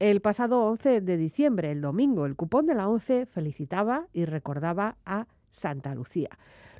[0.00, 4.96] El pasado 11 de diciembre, el domingo, el cupón de la ONCE felicitaba y recordaba
[5.04, 6.30] a Santa Lucía.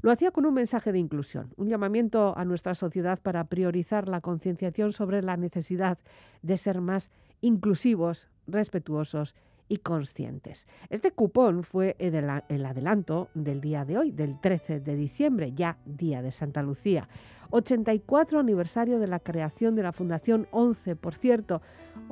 [0.00, 4.22] Lo hacía con un mensaje de inclusión, un llamamiento a nuestra sociedad para priorizar la
[4.22, 5.98] concienciación sobre la necesidad
[6.40, 7.10] de ser más
[7.42, 9.34] inclusivos, respetuosos
[9.68, 10.66] y conscientes.
[10.88, 16.22] Este cupón fue el adelanto del día de hoy, del 13 de diciembre, ya día
[16.22, 17.06] de Santa Lucía.
[17.50, 21.60] 84 aniversario de la creación de la Fundación 11, por cierto.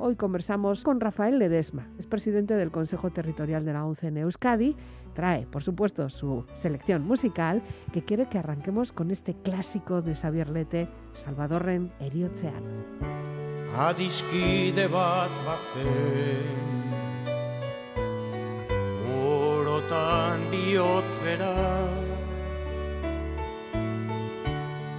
[0.01, 4.77] Hoy conversamos con Rafael Ledesma, es presidente del Consejo Territorial de la 11 en Euskadi.
[5.13, 10.51] Trae, por supuesto, su selección musical que quiere que arranquemos con este clásico de Xavier
[10.51, 12.63] Lete, Salvadorren Eriotzean.
[13.77, 16.69] Adiskide bat bazen
[19.13, 21.19] Orotan bihotz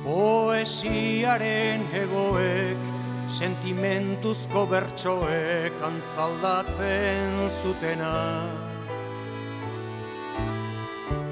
[0.05, 2.90] Poesiaren egoek,
[3.31, 8.15] sentimentuzko bertsoek antzaldatzen zutena.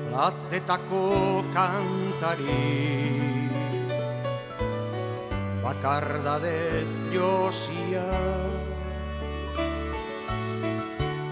[0.09, 1.03] Plazetako
[1.55, 2.65] kantari,
[5.63, 8.07] bakardadez josia.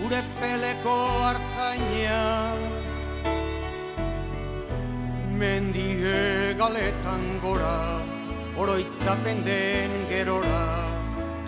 [0.04, 2.24] Ure peleko hartzaina
[5.40, 6.20] Mendie
[6.60, 7.80] galetan gora
[8.58, 10.66] Oroitzapen den gerora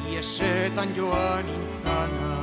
[0.09, 2.38] Iesetan joan intzana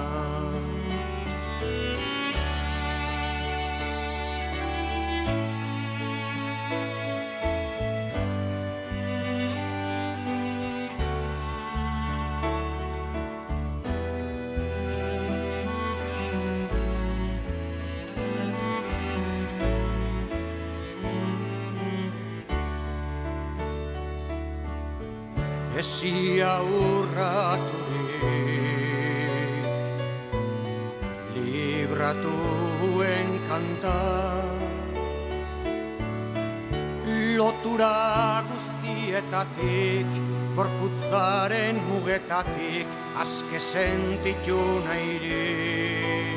[42.86, 46.36] mugetatik aske sentitu nahirik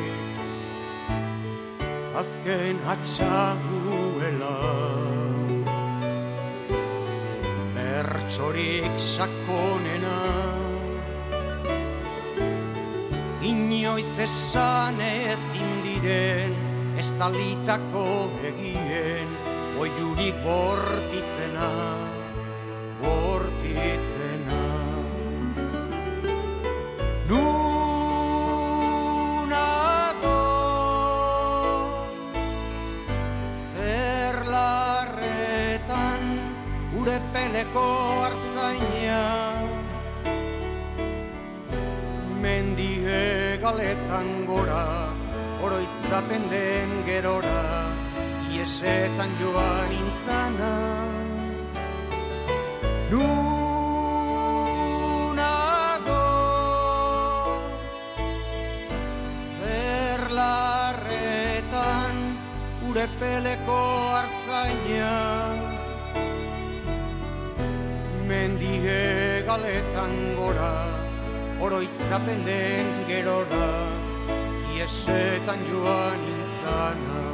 [2.16, 4.58] azken atxaguela
[7.76, 10.20] bertsorik sakonena.
[13.42, 16.54] Inoiz esan ezin diren
[17.00, 19.30] estalitako egien
[19.80, 21.72] oiurik bortitzena
[23.00, 24.19] bortitzena
[37.30, 37.86] txapeleko
[38.26, 39.22] hartzaina
[42.42, 45.14] Mendi hegaletan gora,
[45.62, 47.94] oroitzapen den gerora
[48.50, 50.74] Iesetan joan intzana
[53.12, 53.38] Nunago
[59.60, 62.16] Zer larretan
[62.90, 63.82] urepeleko
[64.18, 65.69] hartzaina Zer urepeleko hartzaina
[68.80, 70.74] mendie galetan gora,
[71.60, 73.68] oroitzapen den gerora,
[74.76, 77.29] iesetan joan intzana.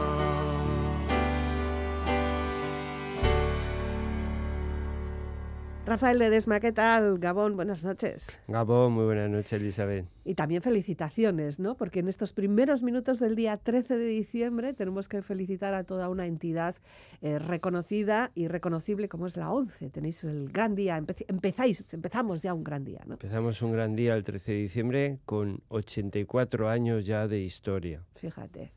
[5.95, 7.19] Rafael Ledesma, ¿qué tal?
[7.19, 8.27] Gabón, buenas noches.
[8.50, 10.06] Gabón, muy buenas noches, Elizabeth.
[10.25, 11.77] Y también felicitaciones, ¿no?
[11.77, 16.09] Porque en estos primeros minutos del día 13 de diciembre tenemos que felicitar a toda
[16.09, 16.75] una entidad
[17.21, 19.89] eh, reconocida y reconocible como es la ONCE.
[19.89, 23.13] Tenéis el gran día, empezáis, empezamos ya un gran día, ¿no?
[23.13, 28.03] Empezamos un gran día el 13 de diciembre con 84 años ya de historia.
[28.15, 28.74] Fíjate.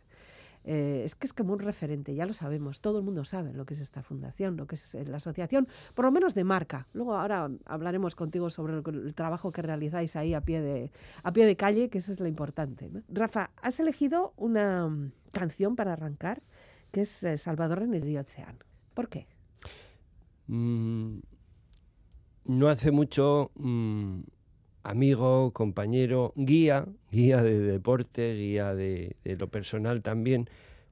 [0.71, 3.65] Eh, es que es como un referente, ya lo sabemos, todo el mundo sabe lo
[3.65, 6.87] que es esta fundación, lo que es la asociación, por lo menos de marca.
[6.93, 10.91] Luego ahora hablaremos contigo sobre el, trabajo que realizáis ahí a pie de,
[11.23, 12.91] a pie de calle, que eso es lo importante.
[13.09, 16.43] Rafa, has elegido una mm, canción para arrancar
[16.93, 18.59] que es eh, Salvador en el río Oceán.
[18.93, 19.27] ¿Por qué?
[20.49, 21.21] Mm,
[22.45, 24.21] no hace mucho, mm,
[24.83, 30.49] amigo, compañero, guía, guía de deporte, guía de, de lo personal también,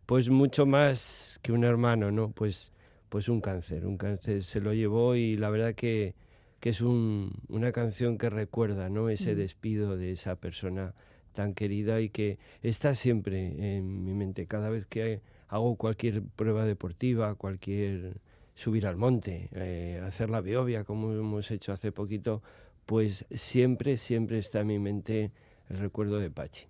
[0.07, 2.31] pues mucho más que un hermano, ¿no?
[2.31, 2.73] Pues,
[3.09, 6.15] pues un cáncer, un cáncer se lo llevó y la verdad que,
[6.61, 9.09] que es un- una canción que recuerda, ¿no?
[9.09, 9.39] Ese Mm.
[9.39, 10.95] despido de esa persona
[11.33, 16.65] tan querida y que está siempre en mi mente cada vez que hago cualquier prueba
[16.65, 18.21] deportiva, cualquier
[18.55, 22.43] subir al monte, eh, hacer la biovia como hemos hecho hace poquito,
[22.87, 25.33] pues siempre, siempre está en mi mente
[25.69, 26.67] el recuerdo de Pachi.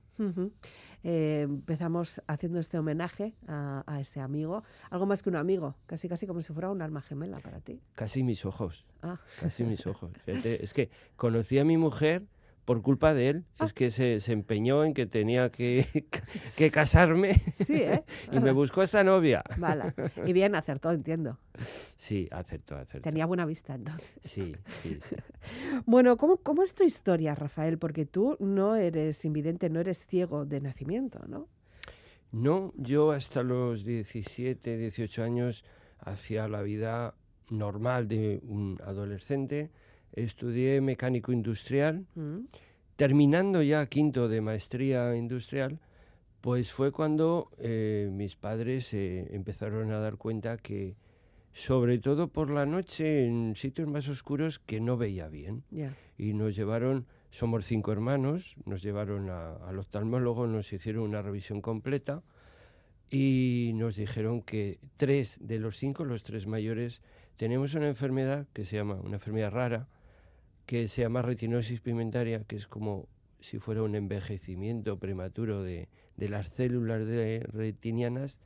[1.05, 6.09] Eh, empezamos haciendo este homenaje a, a este amigo, algo más que un amigo, casi
[6.09, 7.81] casi como si fuera un alma gemela para ti.
[7.95, 10.11] Casi mis ojos, Ah, casi mis ojos.
[10.25, 12.25] Fíjate, es que conocí a mi mujer
[12.67, 13.65] por culpa de él, Ah.
[13.65, 15.87] es que se, se empeñó en que tenía que,
[16.59, 17.33] que casarme
[17.65, 18.05] sí, ¿eh?
[18.33, 19.43] y me buscó esta novia.
[19.57, 19.95] Vale.
[20.27, 21.39] Y bien, acertó, entiendo.
[21.97, 23.09] Sí, acertó, acertó.
[23.09, 24.07] Tenía buena vista entonces.
[24.23, 25.17] Sí, sí, sí.
[25.87, 27.79] Bueno, ¿cómo, ¿cómo es tu historia, Rafael?
[27.79, 31.49] Porque tú no eres invidente, no eres ciego de nacimiento, ¿no?
[32.33, 35.65] No, yo hasta los 17, 18 años
[36.01, 37.15] hacía la vida
[37.49, 39.71] normal de un adolescente.
[40.13, 42.07] Estudié mecánico industrial.
[42.15, 42.41] Mm,
[42.97, 45.81] Terminando ya quinto de maestría industrial,
[46.41, 50.97] pues fue cuando eh, mis padres eh, empezaron a dar cuenta que,
[51.53, 55.63] sobre todo por la noche, en sitios más oscuros, que no veía bien.
[55.71, 55.95] Ya.
[56.17, 61.61] y nos llevaron, somos cinco hermanos, nos llevaron a- al oftalmólogo, nos hicieron una revisión
[61.61, 62.23] completa
[63.11, 67.03] y nos dijeron que tres de los cinco, los tres mayores,
[67.37, 69.89] tenemos una enfermedad que se llama, una enfermedad rara,
[70.67, 73.09] que se llama retinosis pigmentaria, que es como
[73.41, 78.41] si fuera un envejecimiento prematuro de, de las células de retinianas,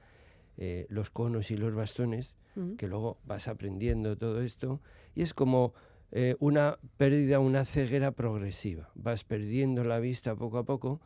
[0.59, 4.81] eh, los conos y los bastones, Mm, que luego vas aprendiendo todo esto,
[5.15, 5.73] y es como
[6.11, 8.91] eh, una pérdida, una ceguera progresiva.
[8.95, 11.01] Vas perdiendo la vista poco a poco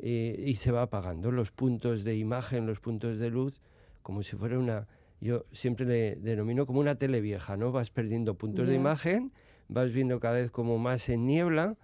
[0.00, 3.60] eh, y se va apagando los puntos de imagen, los puntos de luz,
[4.02, 4.88] como si fuera una...
[5.20, 7.72] Yo siempre le denomino como una tele vieja, ¿no?
[7.72, 9.32] Vas perdiendo puntos de imagen,
[9.68, 11.76] vas viendo cada vez como más en niebla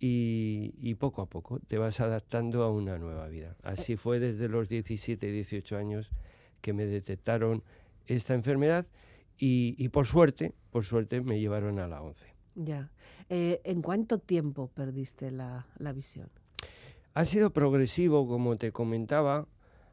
[0.00, 3.56] y, y poco a poco te vas adaptando a una nueva vida.
[3.62, 6.10] Así fue desde los 17, 18 años
[6.60, 7.62] que me detectaron
[8.06, 8.86] esta enfermedad
[9.38, 12.26] y, y por suerte, por suerte me llevaron a la 11.
[12.54, 12.90] ya.
[13.30, 16.28] Eh, ¿En cuánto tiempo perdiste la, la visión?
[17.14, 19.46] Ha sido progresivo, como te comentaba,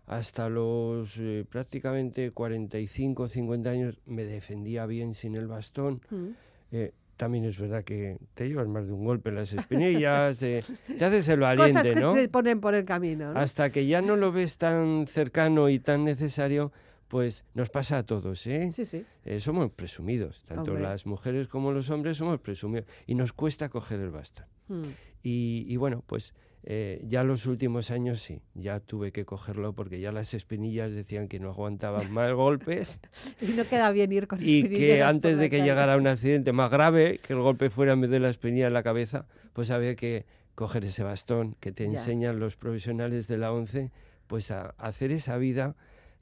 [0.07, 6.01] hasta los eh, prácticamente 45, 50 años me defendía bien sin el bastón.
[6.09, 6.29] Mm,
[6.73, 10.63] Eh, también es verdad que te llevas más de un golpe en las espinillas, te,
[10.97, 12.13] te haces el Cosas valiente, que ¿no?
[12.15, 13.39] se ponen por el camino, ¿no?
[13.39, 16.71] Hasta que ya no lo ves tan cercano y tan necesario,
[17.07, 18.71] pues nos pasa a todos, ¿eh?
[18.71, 19.05] Sí, sí.
[19.23, 20.81] Eh, somos presumidos, tanto Hombre.
[20.89, 24.47] las mujeres como los hombres somos presumidos y nos cuesta coger el bastón.
[24.67, 24.81] Mm,
[25.21, 29.99] Y, y bueno, pues eh, ya los últimos años sí, ya tuve que cogerlo porque
[29.99, 32.99] ya las espinillas decían que no aguantaban más golpes
[33.41, 35.69] Y no queda bien ir con y que antes de que calle.
[35.69, 38.73] llegara un accidente más grave, que el golpe fuera en vez de la espinilla en
[38.73, 40.25] la cabeza, pues había que
[40.55, 41.89] coger ese bastón que te Ya.
[41.91, 43.91] enseñan los profesionales de la ONCE,
[44.27, 45.75] pues a, hacer esa vida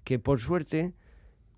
[0.04, 0.94] que por suerte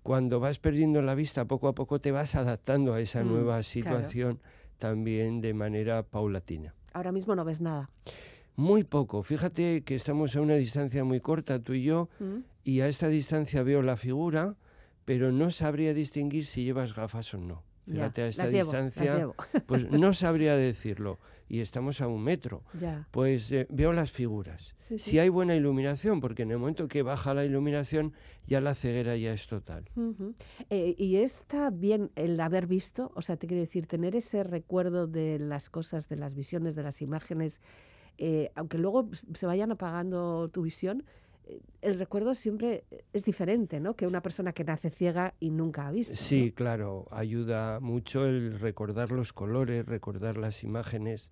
[0.02, 3.52] cuando vas perdiendo la vista poco a poco te vas adaptando a esa Mm, nueva
[3.52, 3.62] claro.
[3.62, 4.40] situación
[4.78, 6.74] también de manera paulatina.
[6.92, 7.88] Ahora mismo no ves nada.
[8.56, 9.22] Muy poco.
[9.22, 13.08] Fíjate que estamos a una distancia muy corta, tú y yo, Mm, y a esta
[13.08, 14.56] distancia veo la figura,
[15.04, 17.62] pero no sabría distinguir si llevas gafas o no.
[17.86, 17.94] ya.
[17.94, 19.28] Fíjate, a esta llevo, distancia,
[19.66, 21.18] pues no sabría decirlo.
[21.48, 22.62] Y estamos a un metro.
[22.80, 23.06] Ya.
[23.10, 24.74] Pues eh, veo las figuras.
[24.78, 25.10] Sí, sí.
[25.10, 28.12] Si hay buena iluminación, porque en el momento que baja la iluminación,
[28.46, 29.84] ya la ceguera ya es total.
[30.70, 35.06] Eh, y está bien el haber visto, o sea, te quiero decir, tener ese recuerdo
[35.06, 37.60] de las cosas, de las visiones, de las imágenes,
[38.18, 41.04] eh, aunque luego se vayan apagando tu visión,
[41.44, 43.94] eh, el recuerdo siempre es diferente, ¿no?
[43.94, 46.12] Que una persona que nace ciega y nunca ha visto.
[46.12, 46.16] ¿no?
[46.18, 51.30] Sí, claro, ayuda mucho el recordar los colores, recordar las imágenes,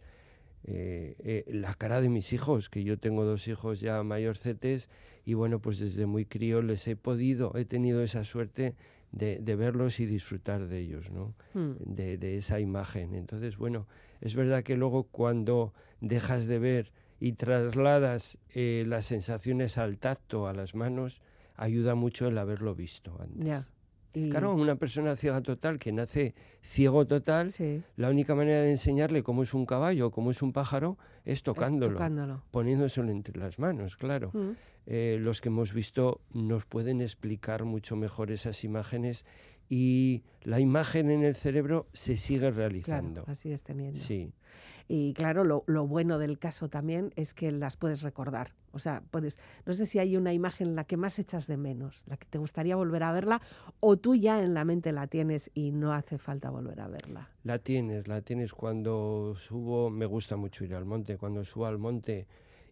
[0.65, 4.91] eh, eh, la cara de mis hijos, que yo tengo dos hijos ya mayorcetes
[5.25, 8.75] y bueno, pues desde muy crío les he podido, he tenido esa suerte
[9.13, 11.35] de, de verlos y disfrutar de ellos, ¿no?
[11.55, 13.15] Mm, de, de esa imagen.
[13.15, 13.87] Entonces, bueno,
[14.21, 20.47] es verdad que luego cuando dejas de ver y trasladas eh, las sensaciones al tacto,
[20.47, 21.21] a las manos,
[21.57, 23.45] ayuda mucho el haberlo visto antes.
[24.13, 28.71] Y- Claro, una persona ciega total que nace ciego total, sí, la única manera de
[28.73, 31.93] enseñarle cómo es un caballo, cómo es un pájaro, es tocándolo.
[32.51, 34.31] poniéndoselo entre las manos, claro.
[34.33, 34.51] Mm,
[34.87, 39.25] Eh, los que hemos visto nos pueden explicar mucho mejor esas imágenes
[39.73, 43.25] y la imagen en el cerebro se sigue Claro, realizando.
[43.65, 44.01] teniendo.
[44.01, 44.33] Sí,
[44.89, 48.53] Y claro, lo, lo bueno del caso también es que las puedes recordar.
[48.73, 52.03] O sea, puedes, no sé si hay una imagen la que más echas de menos,
[52.07, 53.41] la que te gustaría volver a verla,
[53.79, 57.31] o tú ya en la mente la tienes y no hace falta volver a verla.
[57.45, 61.79] la tienes, la tienes cuando subo, me gusta mucho ir al monte, cuando subo al
[61.79, 62.27] monte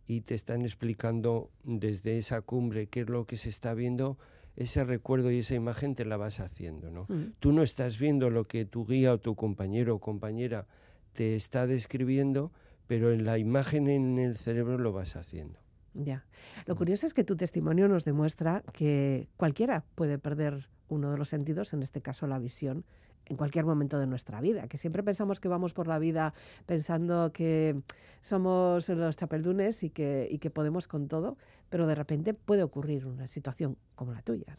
[0.09, 4.19] y te están explicando desde esa cumbre qué es lo que se está viendo,
[4.59, 7.07] ese recuerdo y esa imagen te la vas haciendo, ¿no?
[7.09, 10.67] Mm, Tú no estás viendo lo que tu guía o tu compañero o compañera
[11.13, 12.51] te está describiendo,
[12.89, 15.59] pero en la imagen en el cerebro lo vas haciendo.
[15.95, 16.25] Ya.
[16.67, 16.79] Lo Mm.
[16.79, 21.73] curioso es que tu testimonio nos demuestra que cualquiera puede perder uno de los sentidos,
[21.73, 22.85] en este caso la visión,
[23.27, 24.69] en cualquier momento de nuestra vida.
[24.69, 26.35] Que siempre pensamos que vamos por la vida
[26.67, 27.81] pensando que
[28.21, 31.37] somos los chapeldunes y que, y que podemos con todo,
[31.69, 34.57] pero de repente puede ocurrir una situación como la tuya.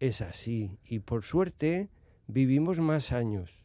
[0.00, 0.78] Es así.
[0.84, 1.88] Y por suerte
[2.26, 3.64] vivimos más años.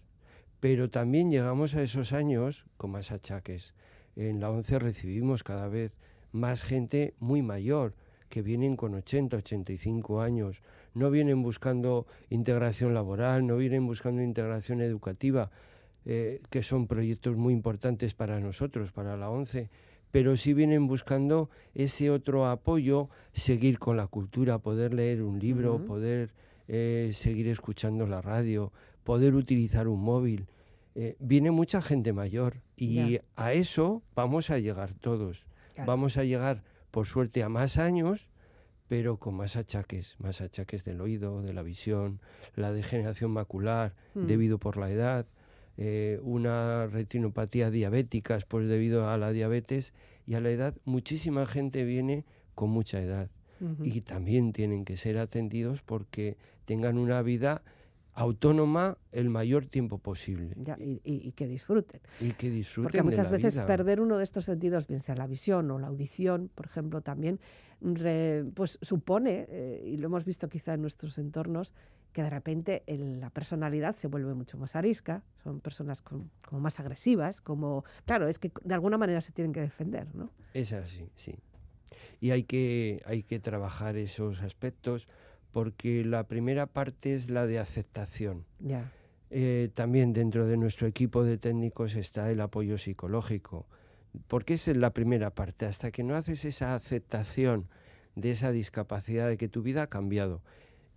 [0.60, 3.76] Pero también llegamos a esos años con más achaques.
[4.16, 5.96] En la ONCE recibimos cada vez
[6.32, 7.94] más gente muy mayor,
[8.30, 10.62] que vienen con 80, 85 años.
[10.98, 15.52] No vienen buscando integración laboral, no vienen buscando integración educativa,
[16.06, 19.70] eh, que son proyectos muy importantes para nosotros, para la ONCE,
[20.10, 25.86] pero sí vienen buscando ese otro apoyo, seguir con la cultura, poder leer un libro,
[25.86, 26.34] poder
[26.68, 28.72] eh, seguir escuchando la radio,
[29.04, 30.48] poder utilizar un móvil.
[30.96, 35.46] Eh, viene mucha gente mayor y a eso vamos a llegar todos.
[35.76, 35.88] Claro.
[35.88, 38.30] Vamos a llegar, por suerte, a más años,
[38.88, 42.20] pero con más achaques, más achaques del oído, de la visión,
[42.56, 44.26] la degeneración macular Mm.
[44.28, 45.26] debido por la edad,
[45.78, 49.94] eh, una retinopatía diabética pues debido a la diabetes
[50.26, 52.26] y a la edad muchísima gente viene
[52.56, 53.30] con mucha edad
[53.84, 57.64] y también tienen que ser atendidos porque tengan una vida
[58.14, 62.02] autónoma el mayor tiempo posible Ya, y, y- y que disfruten.
[62.20, 63.66] y que disfruten Porque de muchas la veces vida.
[63.68, 67.40] perder uno de estos sentidos, bien sea la visión o la audición, por ejemplo, también
[67.82, 71.74] re- pues supone, eh, y lo hemos visto quizá en nuestros entornos,
[72.14, 76.62] que de repente el- la personalidad se vuelve mucho más arisca, son personas con- como
[76.62, 80.32] más agresivas, como, claro, es que de alguna manera se tienen que defender, ¿no?
[80.54, 81.36] Es así, sí.
[82.20, 85.08] Y hay que, hay que trabajar esos aspectos
[85.52, 88.46] porque la primera parte es la de aceptación.
[88.60, 88.92] Ya,
[89.30, 93.68] Eh, también dentro de nuestro equipo de técnicos está el apoyo psicológico,
[94.28, 95.66] porque es la primera parte.
[95.66, 97.68] Hasta que no haces esa aceptación
[98.16, 100.42] de esa discapacidad, de que tu vida ha cambiado.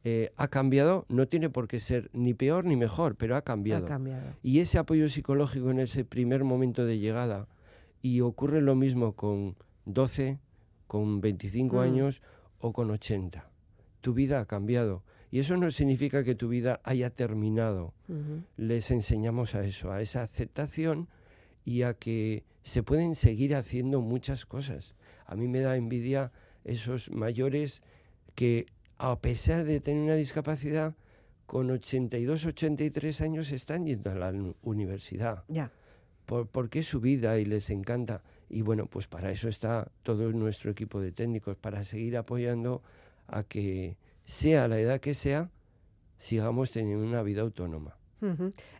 [0.04, 3.84] Eh, ha cambiado, no tiene por qué ser ni peor ni mejor, pero ha cambiado.
[3.84, 4.32] ha cambiado.
[4.42, 7.46] Y ese apoyo psicológico en ese primer momento de llegada,
[8.00, 10.38] y ocurre lo mismo con 12,
[10.86, 11.80] con 25 Mm.
[11.80, 12.22] años
[12.58, 13.50] o con 80.
[14.00, 15.02] Tu vida ha cambiado.
[15.30, 17.92] Y eso no significa que tu vida haya terminado.
[18.56, 21.08] Les enseñamos a eso, a esa aceptación
[21.64, 24.94] y a que se pueden seguir haciendo muchas cosas.
[25.26, 26.32] A mí me da envidia
[26.64, 27.82] esos mayores
[28.34, 28.66] que
[28.98, 30.94] a pesar de tener una discapacidad,
[31.46, 35.72] con 82, 83 años están yendo a la universidad, Ya,
[36.26, 38.22] por- porque es su vida y les encanta.
[38.48, 42.82] Y bueno, pues para eso está todo nuestro equipo de técnicos, para seguir apoyando
[43.26, 45.50] a que, sea la edad que sea,
[46.18, 47.96] sigamos teniendo una vida autónoma.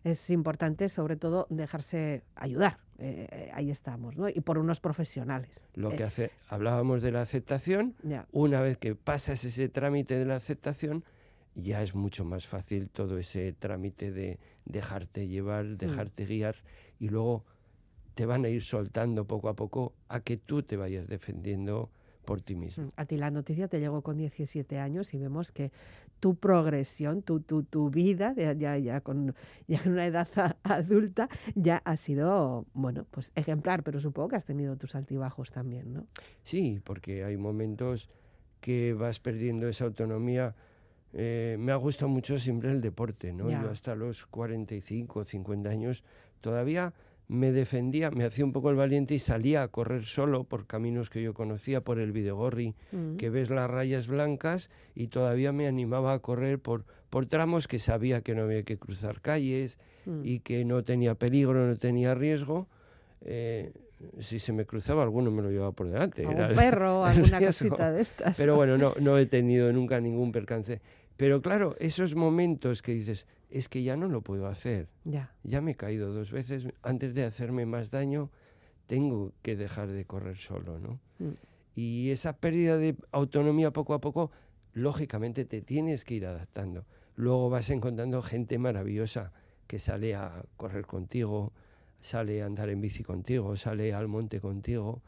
[0.04, 2.78] Es importante, sobre todo, dejarse ayudar.
[3.02, 4.28] eh, eh, ahí estamos, ¿no?
[4.28, 5.50] Y por unos profesionales.
[5.74, 7.94] Lo Eh, que hace, hablábamos de la aceptación,
[8.30, 11.02] una vez que pasas ese trámite de la aceptación,
[11.54, 16.56] ya es mucho más fácil todo ese trámite de dejarte llevar, dejarte guiar
[16.98, 17.44] y luego
[18.14, 21.88] te van a ir soltando poco a poco a que tú te vayas defendiendo
[22.30, 22.84] por ti mismo.
[22.84, 25.72] Mm, A ti la noticia te llegó con 17 años y vemos que
[26.20, 29.34] tu progresión, tu, tu, tu vida, ya, ya, con
[29.66, 34.36] ya en una edad a- adulta, ya ha sido, bueno, pues ejemplar, pero supongo que
[34.36, 36.06] has tenido tus altibajos también, ¿no?
[36.44, 38.08] Sí, porque hay momentos
[38.60, 40.54] que vas perdiendo esa autonomía.
[41.12, 43.50] Eh, me ha gustado mucho siempre el deporte, ¿no?
[43.50, 43.62] Ya.
[43.62, 46.04] Yo hasta los 45, 50 años
[46.40, 46.92] todavía
[47.32, 51.10] me defendía, me hacía un poco el valiente y salía a correr solo por caminos
[51.10, 55.68] que yo conocía, por el Videgorri, Mm, que ves las rayas blancas y todavía me
[55.68, 60.22] animaba a correr por, por tramos que sabía que no había que cruzar calles mm.
[60.24, 62.66] y que no tenía peligro, no tenía riesgo.
[63.22, 63.72] Eh,
[64.18, 66.26] si se me cruzaba alguno me lo llevaba por delante.
[66.26, 67.68] A era el- perro, el alguna riesgo.
[67.68, 68.36] cosita de estas.
[68.36, 70.80] Pero bueno, no, no he tenido nunca ningún percance.
[71.20, 74.88] Pero claro, esos momentos que dices, es que ya no lo puedo hacer.
[75.04, 75.34] Ya.
[75.42, 76.66] Ya me he caído dos veces.
[76.82, 78.30] Antes de hacerme más daño,
[78.86, 80.98] tengo que dejar de correr solo, ¿no?
[81.18, 81.34] Mm.
[81.76, 84.30] Y esa pérdida de autonomía poco a poco,
[84.72, 86.86] lógicamente te tienes que ir adaptando.
[87.16, 89.30] Luego vas encontrando gente maravillosa
[89.66, 91.52] que sale a correr contigo,
[92.00, 95.02] sale a andar en bici contigo, sale al monte contigo.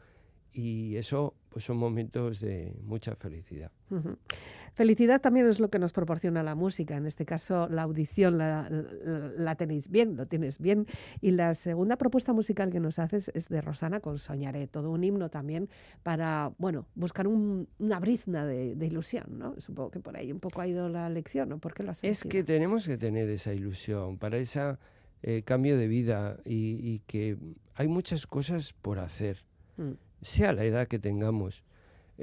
[0.51, 3.71] Y eso pues son momentos de mucha felicidad.
[3.89, 4.15] Ujú.
[4.73, 6.97] Felicidad también es lo que nos proporciona la música.
[6.97, 10.87] En este caso, la audición la, la- la tenéis bien, lo tienes bien.
[11.21, 15.03] Y la segunda propuesta musical que nos haces es de Rosana con Soñaré, todo un
[15.03, 15.69] himno también
[16.03, 19.59] para, bueno, buscar un- una brizna de, de ilusión, ¿no?
[19.59, 21.59] Supongo que por ahí un poco ha ido la lección, ¿no?
[21.59, 24.77] ¿Por qué lo has Es que tenemos que tener esa ilusión para ese
[25.45, 27.37] cambio de vida y, y que
[27.75, 29.43] hay muchas cosas por hacer,
[29.77, 31.63] Mm, sea la edad que tengamos.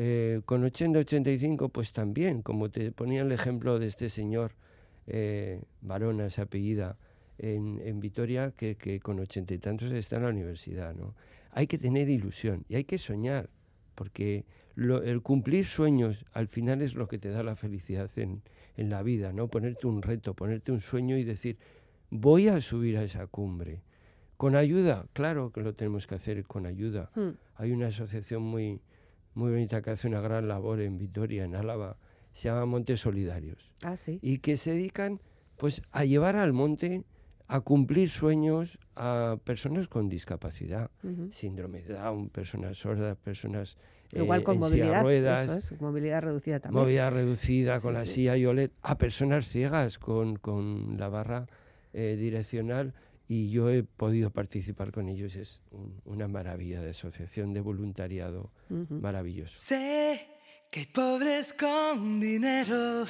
[0.03, 4.53] Eh, con 80, 85, pues también, como te ponía el ejemplo de este señor,
[5.07, 6.97] eh, Varona, se apellida,
[7.37, 11.15] en, en Vitoria, que, que con ochenta y tantos está en la universidad, ¿no?
[11.51, 13.51] Hay que tener ilusión y hay que soñar,
[13.95, 18.41] porque lo- el cumplir sueños al final es lo que te da la felicidad en,
[18.79, 19.49] en la vida, ¿no?
[19.49, 21.59] Ponerte un reto, ponerte un sueño y decir,
[22.09, 23.83] voy a subir a esa cumbre.
[24.39, 27.11] Con ayuda, claro que lo tenemos que hacer con ayuda.
[27.15, 28.81] mm, Hay una asociación muy,
[29.35, 31.97] muy bonita que hace una gran labor en Vitoria, en Álava,
[32.33, 34.19] se llama Montes Solidarios, Ah, sí.
[34.23, 35.21] y que se dedican
[35.57, 37.05] pues a llevar al monte
[37.49, 41.29] a cumplir sueños a personas con discapacidad, Ujú.
[41.33, 43.77] síndrome de Down, personas sordas, personas
[44.13, 46.81] Igual eh, con en movilidad, ruedas, eso es, movilidad reducida también.
[46.83, 48.13] movilidad reducida con Sí, la sí.
[48.13, 51.47] silla y OLED, a personas ciegas con, con la barra
[51.93, 52.95] eh, direccional
[53.33, 55.37] y yo he podido participar con ellos.
[55.37, 58.95] Es un- una maravilla de asociación de voluntariado Ujú.
[58.95, 59.57] maravilloso.
[59.65, 60.27] Sé
[60.69, 63.05] que hay pobres con dinero,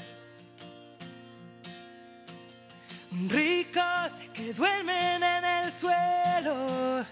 [3.30, 7.04] ricos que duermen en el suelo.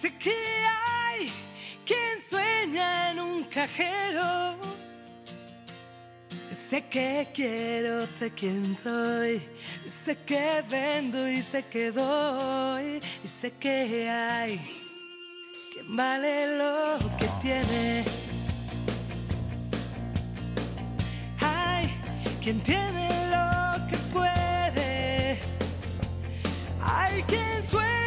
[0.00, 1.28] Sé que hay
[1.84, 4.56] quien sueña en un cajero.
[6.70, 9.42] Sé que quiero, sé quién soy,
[10.04, 14.58] sé que vendo y sé que doy, y sé que hay
[15.72, 18.04] quien vale lo que tiene.
[21.40, 21.90] Hay
[22.42, 25.38] quien tiene lo que puede.
[26.80, 28.03] Hay quien sueña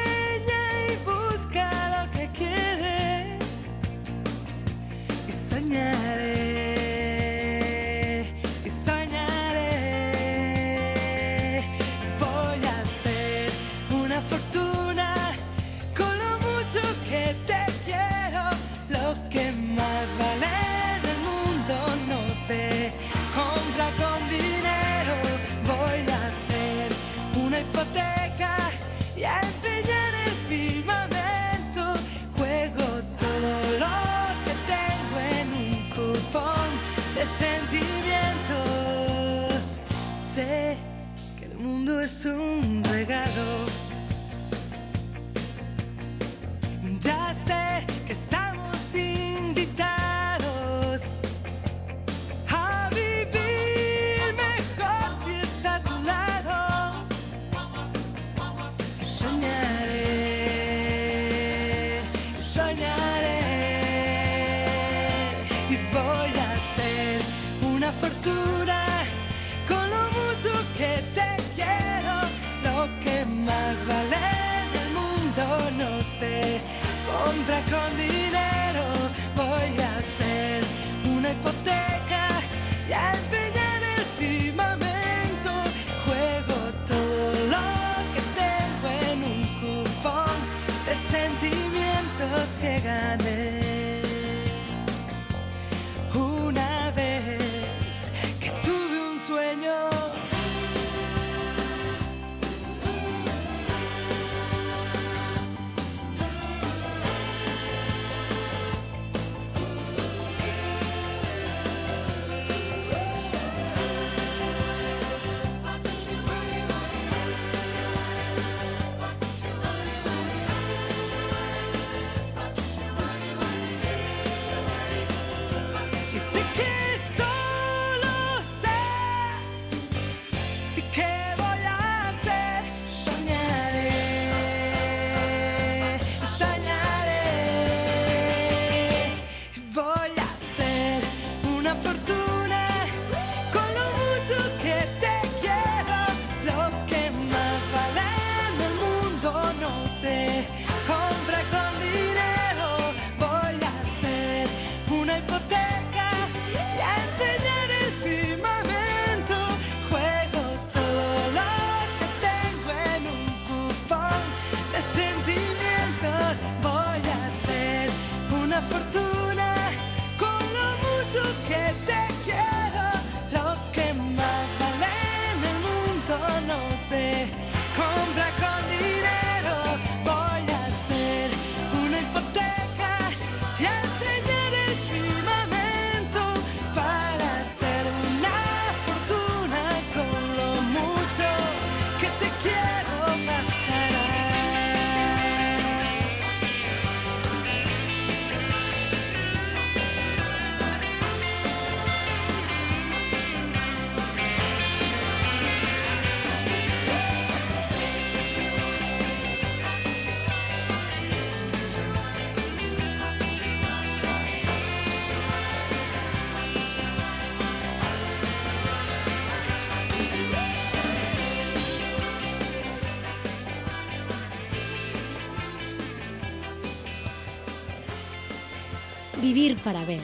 [229.37, 230.01] Vivir para ver.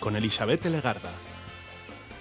[0.00, 1.10] Con Elizabeth Legarda.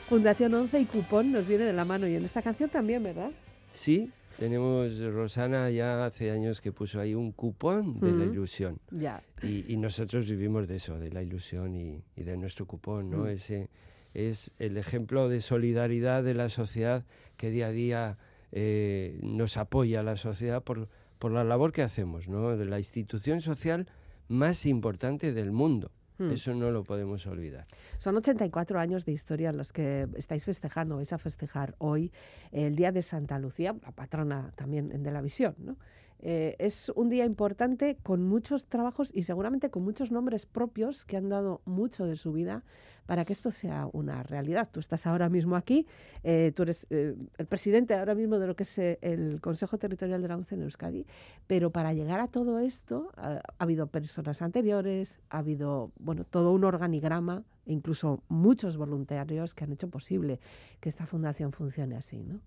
[0.08, 3.30] Fundación 11 y Cupón nos viene de la mano y en esta canción también, ¿verdad?
[3.74, 8.80] Sí, tenemos Rosana ya hace años que puso ahí un cupón de la ilusión.
[8.90, 9.22] Ya.
[9.44, 13.26] Y, y nosotros vivimos de eso, de la ilusión y, y de nuestro cupón, ¿no?
[13.26, 13.28] Mm.
[13.28, 13.70] Ese
[14.14, 17.04] es el ejemplo de solidaridad de la sociedad
[17.36, 18.18] que día a día
[18.54, 20.88] eh, nos apoya a la sociedad por,
[21.20, 22.56] por la labor que hacemos, ¿no?
[22.56, 23.90] De la institución social
[24.30, 25.92] más importante del mundo.
[26.18, 26.32] Mm.
[26.32, 27.66] Eso no lo podemos olvidar.
[27.98, 32.12] Son 84 años de historia los que estáis festejando, vais a festejar hoy
[32.52, 35.56] el Día de Santa Lucía, la patrona también de la visión.
[35.58, 35.78] ¿no?
[36.20, 41.18] Eh, es un día importante con muchos trabajos y seguramente con muchos nombres propios que
[41.18, 42.64] han dado mucho de su vida
[43.06, 44.68] para que esto sea una realidad.
[44.72, 45.86] Tú estás ahora mismo aquí,
[46.24, 50.22] eh, tú eres eh, el presidente ahora mismo de lo que es el Consejo Territorial
[50.22, 51.06] de la ONCE en Euskadi,
[51.46, 56.52] pero para llegar a todo esto ha, ha habido personas anteriores, ha habido bueno todo
[56.52, 60.40] un organigrama e incluso muchos voluntarios que han hecho posible
[60.80, 62.40] que esta fundación funcione así, ¿no?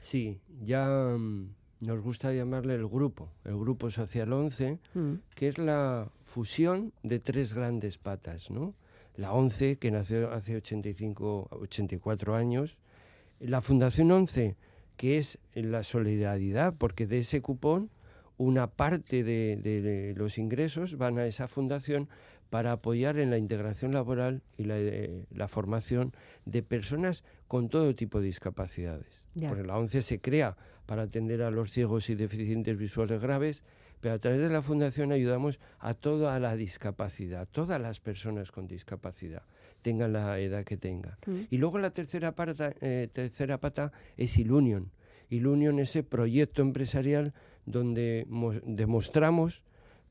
[0.00, 5.58] Sí, ya mm, nos gusta llamarle el grupo, el Grupo Social 11, Mm, que es
[5.58, 8.74] la fusión de tres grandes patas, ¿no?
[9.16, 12.78] La 11, que nació hace 85, 84 años,
[13.38, 14.56] la Fundación 11,
[14.96, 17.90] que es la solidaridad, porque de ese cupón
[18.36, 22.08] una parte de, de los ingresos van a esa fundación
[22.54, 26.12] para apoyar en la integración laboral y la, eh, la formación
[26.44, 29.24] de personas con todo tipo de discapacidades.
[29.34, 29.48] Ya.
[29.48, 33.64] Porque la 11 se crea para atender a los ciegos y deficientes visuales graves,
[34.00, 38.52] pero a través de la fundación ayudamos a toda la discapacidad, a todas las personas
[38.52, 39.42] con discapacidad,
[39.82, 41.16] tengan la edad que tengan.
[41.26, 41.48] mm.
[41.50, 44.92] Y luego la tercera pata, eh, tercera pata es Ilunion.
[45.28, 47.34] Ilunion es ese proyecto empresarial
[47.66, 49.64] donde mos- demostramos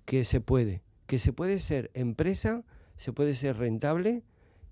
[0.04, 0.82] que se puede,
[1.13, 2.63] que se puede ser empresa,
[2.97, 4.23] se puede ser rentable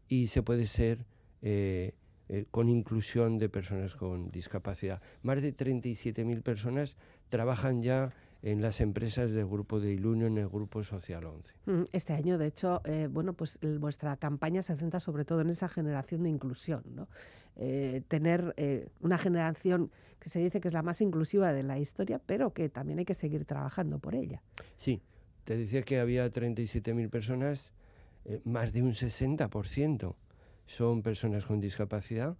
[0.08, 1.06] y se puede ser
[1.44, 1.94] eh,
[2.30, 5.04] eh, con inclusión de personas con discapacidad.
[5.22, 6.98] Más de 37.000 personas
[7.30, 11.54] trabajan ya en las empresas del grupo de Ilunion, el grupo Social 11.
[11.68, 15.52] Mm, Este año, de hecho, eh, bueno, pues vuestra campaña se centra sobre todo en
[15.52, 17.08] esa generación de inclusión, ¿no?
[17.56, 21.78] Eh, tener eh, una generación que se dice que es la más inclusiva de la
[21.78, 24.42] historia, pero que también hay que seguir trabajando por ella.
[24.78, 25.04] Sí,
[25.44, 27.74] te decía que había 37.000 personas,
[28.26, 30.16] eh, más de un 60%
[30.68, 32.38] son personas con discapacidad.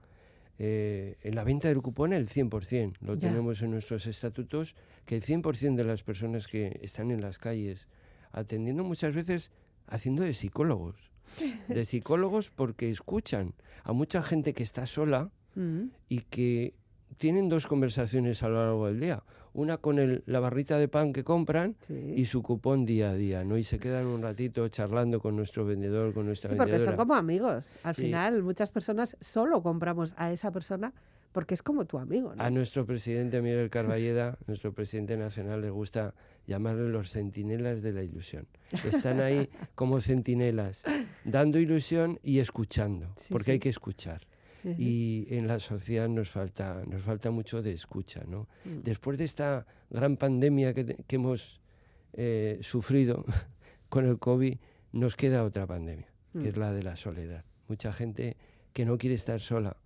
[0.60, 3.30] Eh, en la venta del cupón el 100%, lo Ya.
[3.30, 7.88] tenemos en nuestros estatutos, que el 100% de las personas que están en las calles
[8.32, 9.52] atendiendo muchas veces
[9.88, 10.96] haciendo de psicólogos,
[11.68, 16.76] de psicólogos porque escuchan a mucha gente que está sola Mm, y que
[17.18, 21.14] tienen dos conversaciones a lo largo del día, una con el, la barrita de pan
[21.14, 22.14] que compran sí.
[22.16, 23.58] y su cupón día a día, ¿no?
[23.58, 27.16] Y se quedan un ratito charlando con nuestro vendedor, con nuestra Sí, porque son como
[27.16, 27.78] amigos.
[27.84, 30.94] Al final, muchas personas solo compramos a esa persona
[31.32, 32.44] porque es como tu amigo, ¿no?
[32.44, 36.14] A nuestro presidente Miguel Carballeda, nuestro presidente nacional, le gusta
[36.46, 38.48] llamarle los centinelas de la ilusión.
[38.84, 40.84] Están ahí como centinelas,
[41.24, 44.22] dando ilusión y escuchando, Sí, porque hay que escuchar.
[44.64, 44.76] Ujú.
[44.78, 48.48] Y en la sociedad nos falta, nos falta mucho de escucha, ¿no?
[48.66, 48.82] Mm.
[48.84, 51.60] Después de esta gran pandemia que, que hemos
[52.14, 53.26] eh, sufrido
[53.90, 54.58] con el COVID,
[54.92, 56.42] nos queda otra pandemia, Mm.
[56.44, 57.44] que es la de la soledad.
[57.68, 58.38] Mucha gente
[58.74, 59.78] que no quiere estar sola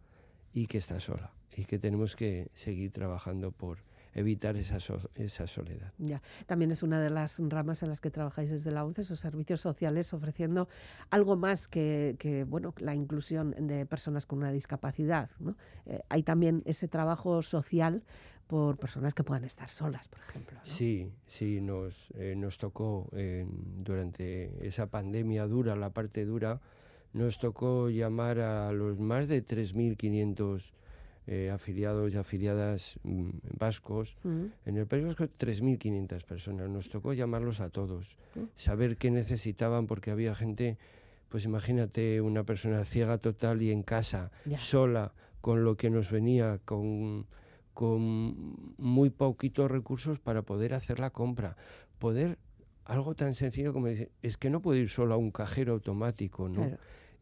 [0.54, 3.80] y que está sola y que tenemos que seguir trabajando por
[4.16, 5.92] evitar esa, so- esa soledad.
[6.00, 9.20] Ya, también es una de las ramas en las que trabajáis desde la ONCE, esos
[9.20, 10.68] servicios sociales ofreciendo
[11.12, 15.30] algo más que, que, bueno, la inclusión de personas con una discapacidad.
[15.40, 15.56] ¿no?
[15.86, 18.04] Eh, hay también ese trabajo social
[18.48, 20.58] por personas que puedan estar solas, por ejemplo.
[20.60, 20.66] ¿no?
[20.66, 26.62] Sí, sí, nos, eh, nos tocó en- durante esa pandemia dura, la parte dura,
[27.14, 30.74] nos tocó llamar a los más de 3.500
[31.28, 34.16] eh, afiliados y afiliadas mm, vascos.
[34.24, 36.70] Mm, En el País Vasco 3.500 personas.
[36.70, 38.44] Nos tocó llamarlos a todos, Mm.
[38.58, 40.78] saber qué necesitaban porque había gente,
[41.30, 46.60] pues imagínate una persona ciega total y en casa, sola, con lo que nos venía,
[46.66, 47.26] con,
[47.74, 51.56] con muy poquitos recursos para poder hacer la compra.
[52.00, 52.38] Poder,
[52.86, 56.50] algo tan sencillo como decir, es que no puedo ir solo a un cajero automático,
[56.50, 56.62] ¿no?
[56.68, 56.78] claro.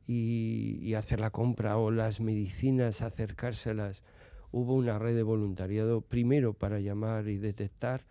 [0.08, 4.04] Y, y hacer la compra o las medicinas, acercárselas.
[4.52, 8.06] Hubo una red de voluntariado, primero para llamar y detectar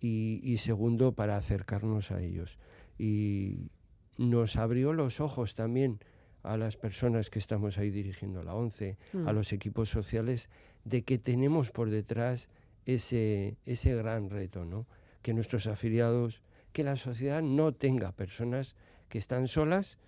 [0.00, 2.58] y, y segundo para acercarnos a ellos.
[2.98, 3.70] Y
[4.18, 5.98] nos abrió los ojos también
[6.42, 9.34] a las personas que estamos ahí dirigiendo la ONCE, a Mm.
[9.34, 10.48] los equipos sociales,
[10.84, 12.48] de que tenemos por detrás
[12.86, 14.86] ese, ese gran reto, ¿no?
[15.22, 18.74] Que nuestros afiliados, que la sociedad no tenga personas
[19.10, 19.98] que están solas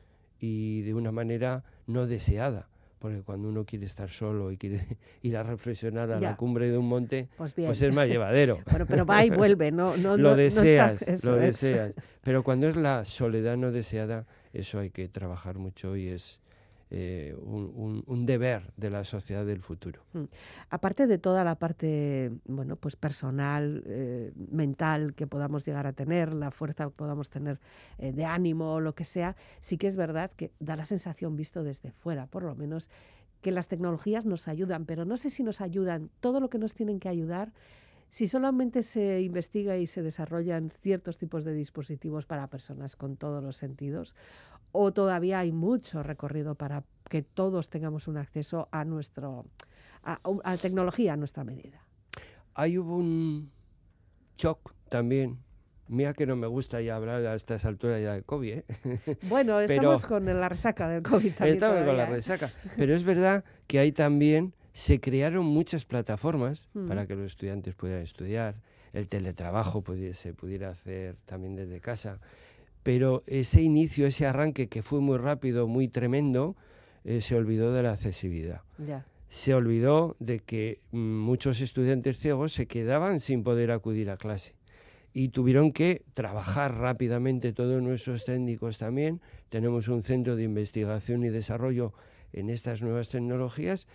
[0.43, 2.69] y de una manera no deseada.
[2.99, 4.87] Porque cuando uno quiere estar solo y quiere
[5.23, 6.31] ir a reflexionar a Ya.
[6.31, 8.59] la cumbre de un monte, Pues pues es más llevadero.
[8.71, 11.61] Bueno, pero va y vuelve, no, no, no- lo no está- deseas, eso lo es.
[11.61, 11.93] deseas.
[12.23, 16.41] Pero cuando es la soledad no deseada, eso hay que trabajar mucho y es
[16.95, 20.03] eh, un, deber de la sociedad del futuro.
[20.69, 26.35] Aparte de toda la parte, bueno, pues personal, eh, mental que podamos llegar a tener,
[26.35, 27.61] la fuerza que podamos tener
[27.97, 31.35] eh, de ánimo o lo que sea, sí que es verdad que da la sensación,
[31.35, 32.91] visto desde fuera, por lo menos,
[33.41, 36.75] que las tecnologías nos ayudan, pero no sé si nos ayudan todo lo que nos
[36.75, 37.55] tienen que ayudar.
[38.11, 43.43] Si solamente se investiga y se desarrollan ciertos tipos de dispositivos para personas con todos
[43.43, 44.15] los sentidos,
[44.73, 49.47] o todavía hay mucho recorrido para que todos tengamos un acceso a nuestro
[50.03, 51.85] a, a tecnología a nuestra medida.
[52.55, 53.51] Ahí hubo un
[54.37, 55.39] shock también.
[55.89, 58.65] Mira que no me gusta ya hablar a estas alturas ya de COVID, ¿eh?
[59.29, 62.11] Bueno, Pero- estamos con la resaca del COVID también Estamos con la ¿eh?
[62.11, 62.49] resaca.
[62.77, 66.89] Pero es verdad que ahí también se crearon muchas plataformas Mm.
[66.89, 68.55] para que los estudiantes pudieran estudiar,
[68.95, 69.83] el teletrabajo
[70.15, 72.21] se pudiera hacer también desde casa.
[72.83, 76.57] Pero ese inicio, ese arranque que fue muy rápido, muy tremendo,
[77.05, 78.63] eh, se olvidó de la accesibilidad.
[78.79, 84.17] Ya, Se olvidó de que mm, muchos estudiantes ciegos se quedaban sin poder acudir a
[84.17, 84.55] clase
[85.15, 89.21] y tuvieron que trabajar rápidamente todos nuestros técnicos también.
[89.49, 91.93] Tenemos un centro de investigación y desarrollo
[92.33, 93.87] en estas nuevas tecnologías.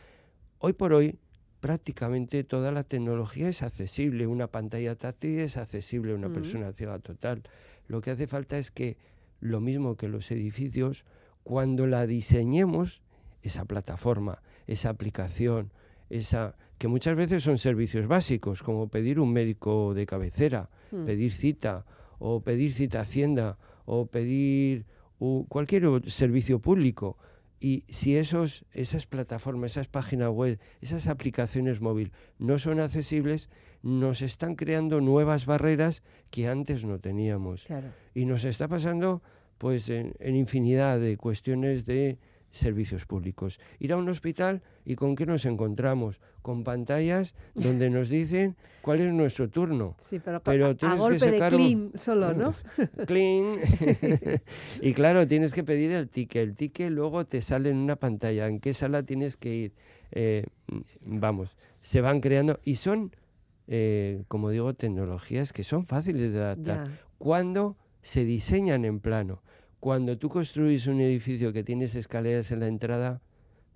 [0.60, 1.18] Hoy por hoy
[1.60, 4.28] prácticamente toda la tecnología es accesible.
[4.28, 7.44] Una pantalla táctil es accesible a una persona ciega total.
[7.88, 8.98] Lo que hace falta es que
[9.40, 11.06] lo mismo que los edificios,
[11.44, 13.02] cuando la diseñemos,
[13.42, 15.72] esa plataforma, esa aplicación,
[16.10, 21.06] esa que muchas veces son servicios básicos, como pedir un médico de cabecera, Mm.
[21.06, 21.86] pedir cita,
[22.20, 24.86] o pedir cita a Hacienda, o pedir
[25.20, 27.18] u- cualquier servicio público.
[27.60, 33.50] Y si esos, esas plataformas, esas páginas web, esas aplicaciones móviles no son accesibles,
[33.82, 37.66] nos están creando nuevas barreras que antes no teníamos.
[37.66, 37.90] claro.
[38.14, 39.22] Y nos está pasando
[39.58, 42.20] pues en, en infinidad de cuestiones de
[42.52, 43.60] servicios públicos.
[43.80, 46.20] Ir a un hospital y con qué nos encontramos?
[46.42, 49.96] Con pantallas donde nos dicen cuál es nuestro turno.
[50.00, 52.54] Sí, pero, Pero a- a, tienes que golpe de un- clean solo, ¿no?
[53.08, 53.60] Clean.
[54.82, 56.42] y claro, tienes que pedir el ticket.
[56.44, 58.48] El ticket luego te sale en una pantalla.
[58.48, 59.74] ¿En qué sala tienes que ir?
[60.12, 60.46] Eh,
[61.02, 63.14] vamos, se van creando y son,
[63.68, 66.88] eh, como digo, tecnologías que son fáciles de adaptar.
[66.88, 69.42] Ya, Cuando se diseñan en plano.
[69.80, 73.22] Cuando tú construyes un edificio que tienes escaleras en la entrada,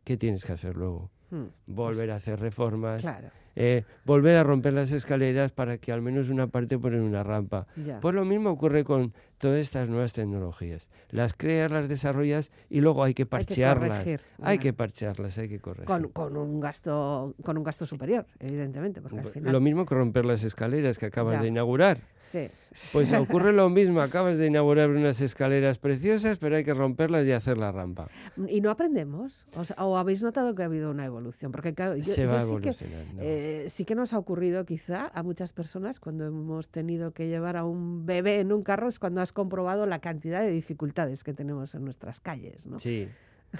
[0.04, 1.10] ¿qué tienes que hacer luego?
[1.30, 6.02] mm, Volver a hacer reformas, claro, eh, volver a romper las escaleras para que al
[6.02, 7.68] menos una parte ponen una rampa.
[7.76, 8.00] ya.
[8.00, 10.88] Pues lo mismo ocurre con todas estas nuevas tecnologías.
[11.10, 13.90] Las creas, las desarrollas y luego hay que Hay que parchearlas.
[13.98, 15.86] corregir, Hay que parchearlas, hay que corregir.
[15.86, 19.96] con, con un gasto con un gasto superior, evidentemente, porque al final Lo mismo que
[19.96, 21.42] romper las escaleras que acabas Ya.
[21.42, 22.00] de inaugurar.
[22.18, 22.48] sí.
[22.94, 27.34] Pues ocurre lo mismo, acabas de inaugurar unas escaleras preciosas, pero hay que romperlas y
[27.34, 28.08] hacer la rampa.
[28.48, 31.98] y no aprendemos, o, sea, ¿o habéis notado que ha habido una evolución, porque claro,
[31.98, 32.72] yo, Se yo va sí que.
[33.20, 37.58] Eh, sí que nos ha ocurrido quizá a muchas personas cuando hemos tenido que llevar
[37.58, 41.34] a un bebé en un carro es cuando has comprobado la cantidad de dificultades que
[41.34, 42.80] tenemos en nuestras calles, ¿no?
[42.80, 43.10] Sí.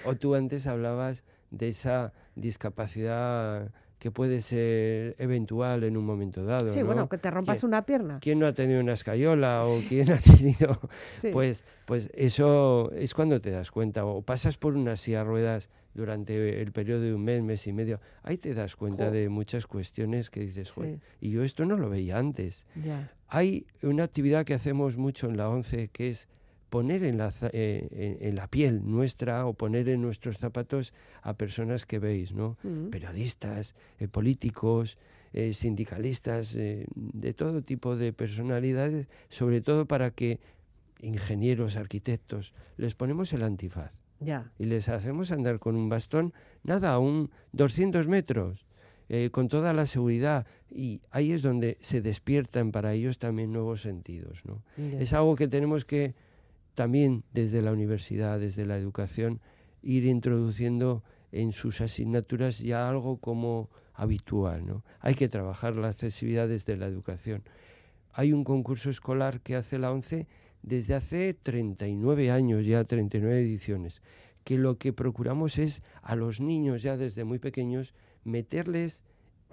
[0.06, 6.68] O tú antes hablabas de esa discapacidad que puede ser eventual en un momento dado.
[6.72, 6.88] Sí, ¿no?
[6.88, 8.20] bueno, que te rompas ¿Quién- una pierna.
[8.20, 10.80] ¿Quién no ha tenido una escayola o quién ha tenido
[11.22, 11.30] Sí.
[11.32, 14.04] Pues, pues eso es cuando te das cuenta.
[14.04, 18.00] O pasas por una silla ruedas durante el periodo de un mes, mes y medio.
[18.24, 19.12] Ahí te das cuenta Jo.
[19.12, 21.28] de muchas cuestiones que dices, "Joder, Sí.
[21.28, 22.66] y yo esto no lo veía antes.
[22.84, 23.12] Ya.
[23.28, 26.28] Hay una actividad que hacemos mucho en la ONCE que es
[26.72, 31.36] poner en la, eh, en, en la piel nuestra o poner en nuestros zapatos a
[31.36, 32.58] personas que veis, ¿no?
[32.64, 32.90] Mm.
[32.90, 34.98] Periodistas, eh, políticos,
[35.34, 40.40] eh, sindicalistas, eh, de todo tipo de personalidades, sobre todo para que
[41.02, 44.52] ingenieros, arquitectos, les ponemos el antifaz Ya.
[44.58, 48.66] y les hacemos andar con un bastón, nada, un 200 metros,
[49.10, 50.46] eh, con toda la seguridad.
[50.70, 54.44] Y ahí es donde se despiertan para ellos también nuevos sentidos.
[54.46, 54.64] ¿no?
[54.78, 56.14] Es algo que tenemos que
[56.76, 59.40] también desde la universidad, desde la educación,
[59.82, 64.66] ir introduciendo en sus asignaturas ya algo como habitual.
[64.66, 64.84] ¿no?
[65.00, 67.44] Hay que trabajar la accesibilidad desde la educación.
[68.14, 70.28] Hay un concurso escolar que hace la ONCE
[70.64, 74.02] desde hace 39 años, ya 39 ediciones,
[74.44, 79.04] que lo que procuramos es a los niños ya desde muy pequeños meterles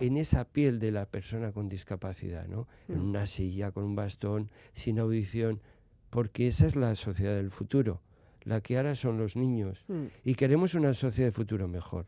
[0.00, 2.68] en esa piel de la persona con discapacidad, ¿no?
[2.88, 3.08] En Mm.
[3.08, 5.60] una silla, con un bastón, sin audición,
[6.10, 8.00] porque esa es la sociedad del futuro.
[8.42, 9.84] La que ahora son los niños.
[9.88, 10.04] Mm.
[10.24, 12.06] Y queremos una sociedad de futuro mejor.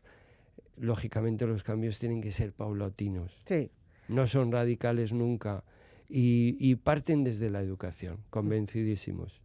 [0.77, 3.41] Lógicamente los cambios tienen que ser paulatinos.
[3.45, 3.69] Sí.
[4.07, 5.63] No son radicales nunca.
[6.09, 9.41] Y, y parten desde la educación, convencidísimos.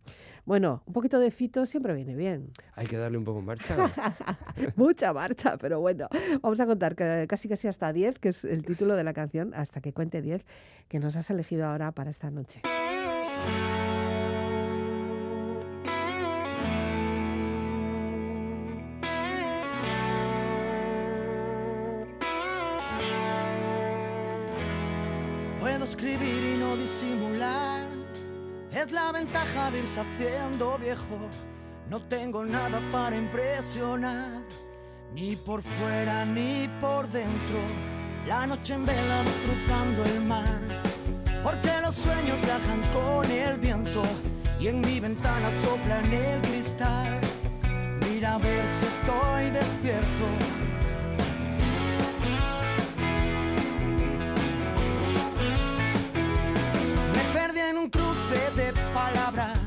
[0.47, 2.51] Bueno, un poquito de fito siempre viene bien.
[2.75, 3.77] Hay que darle un poco marcha.
[4.77, 6.09] Mucha marcha, pero bueno,
[6.41, 9.55] vamos a contar que casi casi hasta 10, que es el título de la canción,
[9.55, 10.45] hasta que cuente 10,
[10.89, 12.63] que nos has elegido ahora para esta noche.
[25.97, 27.89] Escribir y no disimular.
[28.71, 31.19] Es la ventaja de irse haciendo viejo.
[31.89, 34.43] No tengo nada para impresionar,
[35.15, 37.59] ni por fuera ni por dentro.
[38.27, 40.83] La noche en vela cruzando el mar,
[41.43, 44.03] porque los sueños viajan con el viento
[44.61, 47.21] y en mi ventana sopla en el cristal.
[48.01, 50.76] Mira a ver si estoy despierto.
[57.59, 59.59] En un cruce de palabras,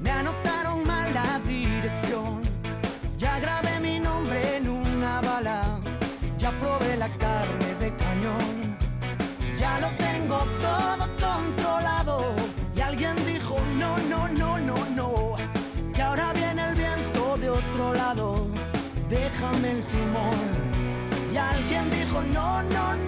[0.00, 2.40] me anotaron mal la dirección.
[3.18, 5.62] Ya grabé mi nombre en una bala,
[6.38, 8.78] ya probé la carne de cañón.
[9.58, 12.34] Ya lo tengo todo controlado.
[12.74, 15.34] Y alguien dijo, no, no, no, no, no.
[15.92, 18.48] Que ahora viene el viento de otro lado.
[19.08, 20.38] Déjame el timón.
[21.32, 23.07] Y alguien dijo, no, no, no.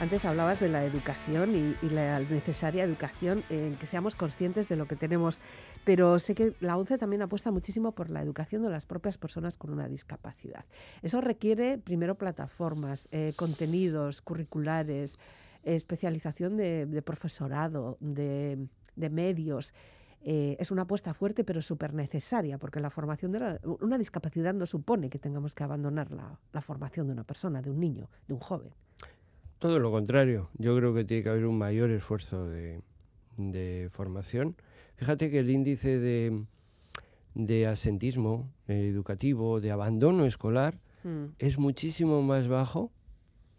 [0.00, 4.86] Antes hablabas de la educación y, la necesaria educación, en que seamos conscientes de lo
[4.86, 5.40] que tenemos,
[5.84, 9.58] pero sé que la ONCE también apuesta muchísimo por la educación de las propias personas
[9.58, 10.64] con una discapacidad.
[11.02, 15.18] Eso requiere primero plataformas, eh, contenidos curriculares,
[15.64, 19.74] especialización de, profesorado, de, medios.
[20.20, 24.54] Eh, es una apuesta fuerte pero súper necesaria, porque la formación de la- una discapacidad
[24.54, 28.34] no supone que tengamos que abandonar la formación de una persona, de un niño, de
[28.34, 28.72] un joven.
[29.58, 30.50] Todo lo contrario.
[30.58, 32.80] Yo creo que tiene que haber un mayor esfuerzo de,
[33.36, 34.56] de formación.
[34.96, 36.44] Fíjate que el índice de,
[37.34, 42.90] de asentismo eh, educativo, de abandono escolar, Mm, es muchísimo más bajo.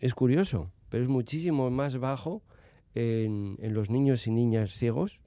[0.02, 2.42] Es curioso, pero es muchísimo más bajo
[2.96, 5.22] en, en los niños y niñas ciegos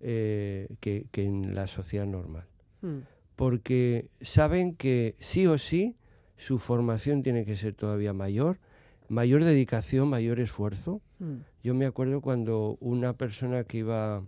[0.00, 2.46] eh, que, que en la sociedad normal.
[2.82, 2.98] mm,
[3.34, 5.96] Porque saben que sí o sí
[6.36, 8.60] su formación tiene que ser todavía mayor,
[9.08, 11.00] mayor dedicación, mayor esfuerzo.
[11.18, 11.36] mm.
[11.62, 14.22] Yo me acuerdo cuando una persona que iba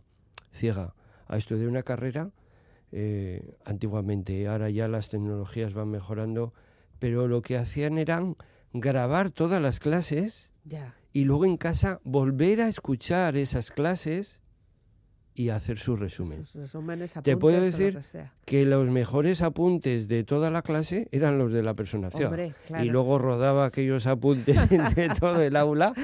[0.52, 0.94] ciega
[1.28, 2.30] a estudiar una carrera,
[2.92, 6.52] eh, antiguamente, ahora ya las tecnologías van mejorando,
[6.98, 8.36] pero lo que hacían eran
[8.72, 10.52] grabar todas las clases
[11.12, 14.42] y luego en casa volver a escuchar esas clases
[15.40, 16.44] y hacer su resumen.
[16.44, 17.98] Sus resúmenes, Te puedo lo decir
[18.44, 22.28] que los mejores apuntes de toda la clase eran los de la persona ciega.
[22.28, 22.84] Hombre, claro.
[22.84, 25.94] Y luego rodaba aquellos apuntes entre todo el aula.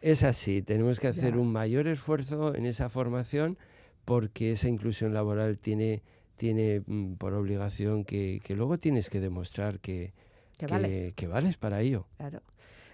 [0.00, 1.38] Es así, tenemos que hacer Ya.
[1.40, 3.58] un mayor esfuerzo en esa formación
[4.06, 6.02] porque esa inclusión laboral tiene,
[6.36, 10.14] tiene mm, por obligación que, que luego tienes que demostrar que,
[10.56, 11.56] Que vales.
[11.58, 12.06] para ello.
[12.16, 12.40] Claro.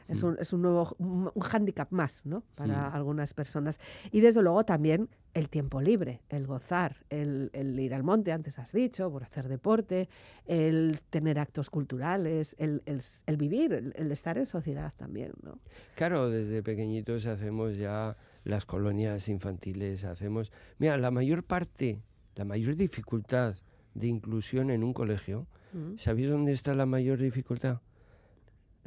[0.08, 0.26] Es Mm.
[0.26, 2.42] un, es un nuevo un, un hándicap más, ¿no?
[2.54, 3.78] Para algunas personas.
[4.12, 8.58] Y desde luego también el tiempo libre, el gozar, el, el ir al monte, antes
[8.58, 10.08] has dicho, por hacer deporte,
[10.46, 15.58] el tener actos culturales, el, el el vivir, el, el estar en sociedad también, ¿no?
[15.94, 20.52] Claro, desde pequeñitos hacemos ya las colonias infantiles, hacemos...
[20.78, 22.00] Mira, la mayor parte,
[22.36, 23.56] la mayor dificultad
[23.94, 25.98] de inclusión en un colegio, Mm.
[25.98, 27.80] ¿sabéis dónde está la mayor dificultad?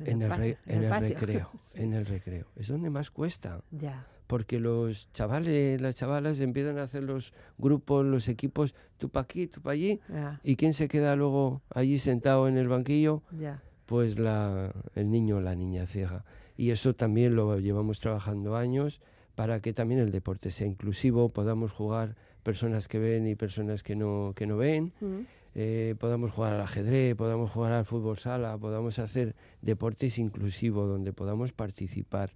[0.06, 1.10] En el, pa- re- en el patio.
[1.10, 1.82] recreo, Sí.
[1.82, 2.46] en el recreo.
[2.56, 8.06] Es donde más cuesta, Ya, porque los chavales, las chavalas empiezan a hacer los grupos,
[8.06, 11.98] los equipos, tú para aquí, tú para allí, ya, ¿y quién se queda luego allí
[12.00, 13.24] sentado en el banquillo?
[13.40, 13.62] ya.
[13.86, 16.24] Pues la, el niño o la niña ciega.
[16.56, 19.02] Y eso también lo llevamos trabajando años
[19.34, 23.96] para que también el deporte sea inclusivo, podamos jugar personas que ven y personas que
[23.96, 25.22] no, que no ven, Mm.
[25.62, 31.12] Eh, podamos jugar al ajedrez, podamos jugar al fútbol sala, podamos hacer deportes inclusivos donde
[31.12, 32.32] podamos participar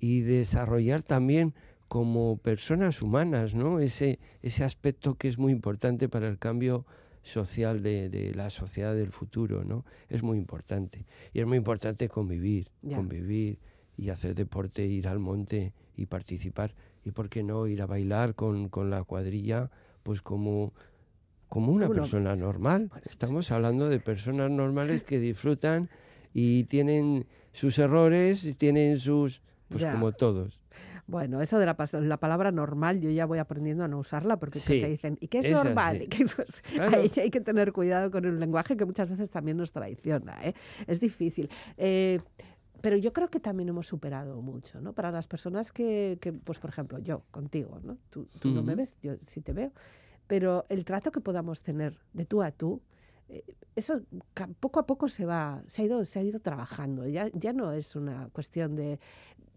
[0.00, 1.52] y desarrollar también
[1.88, 3.80] como personas humanas, ¿no?
[3.80, 6.86] Ese, ese aspecto que es muy importante para el cambio
[7.22, 9.84] social de, de la sociedad del futuro, ¿no?
[10.08, 11.04] Es muy importante.
[11.34, 12.96] Y es muy importante convivir, Ya.
[12.96, 13.58] convivir
[13.98, 16.74] y hacer deporte, ir al monte y participar.
[17.04, 19.70] Y por qué no ir a bailar con, con la cuadrilla,
[20.02, 20.72] pues como,
[21.54, 22.88] como una persona pues, normal.
[22.90, 25.88] pues, Estamos hablando de personas normales que disfrutan
[26.32, 29.92] y tienen sus errores y tienen sus, pues Ya.
[29.92, 30.62] como todos.
[31.06, 34.58] Bueno, eso de la, la palabra normal yo ya voy aprendiendo a no usarla porque
[34.58, 36.02] Sí, que dicen, ¿y qué es, es normal?
[36.02, 37.00] Y que, pues, Claro.
[37.02, 40.36] ahí hay que tener cuidado con el lenguaje que muchas veces también nos traiciona.
[40.42, 40.54] ¿eh?
[40.88, 41.48] Es difícil.
[41.76, 42.18] Eh,
[42.80, 44.92] pero yo creo que también hemos superado mucho, ¿no?
[44.92, 47.96] Para las personas que, que, pues por ejemplo, yo contigo, ¿no?
[48.10, 49.70] Tú, tú no me ves, yo sí te veo.
[50.26, 52.80] Pero el trato que podamos tener de tú a tú,
[53.28, 53.42] eh,
[53.76, 54.00] eso
[54.60, 57.06] poco a poco se va, se ha ido, se ha ido trabajando.
[57.06, 58.98] Ya, ya no es una cuestión de,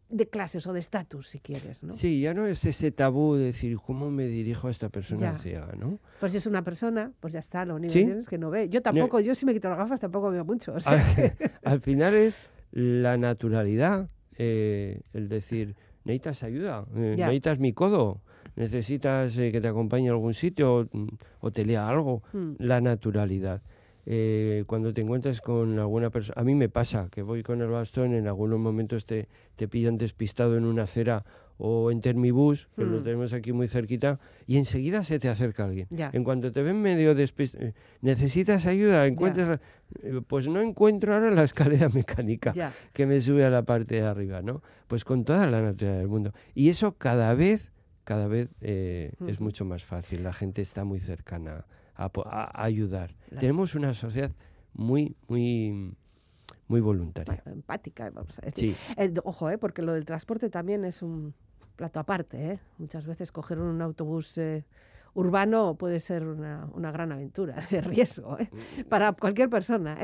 [0.09, 1.93] de clases o de estatus, si quieres, ¿no?
[1.93, 5.37] Sí, ya no es ese tabú de decir cómo me dirijo a esta persona Ya.
[5.37, 5.99] ciega, ¿no?
[6.19, 8.05] Pues si es una persona, pues ya está, lo único Sí.
[8.05, 8.69] que es que no ve.
[8.69, 10.73] Yo tampoco, yo si me quito las gafas tampoco veo mucho.
[10.73, 17.15] o sea al, que- al final es la naturalidad, eh, el decir, necesitas ayuda, eh,
[17.17, 18.21] necesitas mi codo,
[18.57, 21.07] necesitas eh, que te acompañe a algún sitio mm,
[21.41, 22.53] o te lea algo, Mm.
[22.59, 23.61] la naturalidad.
[24.09, 27.67] Eh, cuando te encuentras con alguna persona, a mí me pasa que voy con el
[27.67, 29.27] bastón, en algunos momentos te,
[29.57, 31.25] te pillan despistado en una acera
[31.59, 33.03] o en Termibus, que lo Mm.
[33.03, 35.87] tenemos aquí muy cerquita, y enseguida se te acerca alguien.
[35.89, 36.09] Ya.
[36.13, 39.05] En cuanto te ven medio despistado, ¿necesitas ayuda?
[39.07, 39.59] ¿Encuentras?
[40.03, 41.43] Eh, Pues no encuentro ahora la
[41.83, 42.71] escalera mecánica ya.
[42.93, 44.61] que me sube a la parte de arriba, ¿no?
[44.87, 46.31] Pues con toda la naturaleza del mundo.
[46.55, 47.73] Y eso cada vez,
[48.07, 49.43] cada vez eh, es Ujú.
[49.43, 50.23] mucho más fácil.
[50.23, 53.13] La gente está muy cercana a, po- a- a ayudar.
[53.27, 53.39] Claro.
[53.41, 54.31] Tenemos una sociedad
[54.73, 55.93] muy, muy,
[56.69, 57.41] muy voluntaria.
[57.43, 58.75] Bueno, empática, vamos a decir.
[58.77, 61.33] Sí, Eh, ojo, eh, porque lo del transporte también es un
[61.75, 62.51] plato aparte.
[62.53, 62.59] ¿eh?
[62.77, 64.63] Muchas veces coger un autobús eh,
[65.13, 68.49] urbano puede ser una, una gran aventura de riesgo ¿eh?
[68.87, 69.97] para cualquier persona.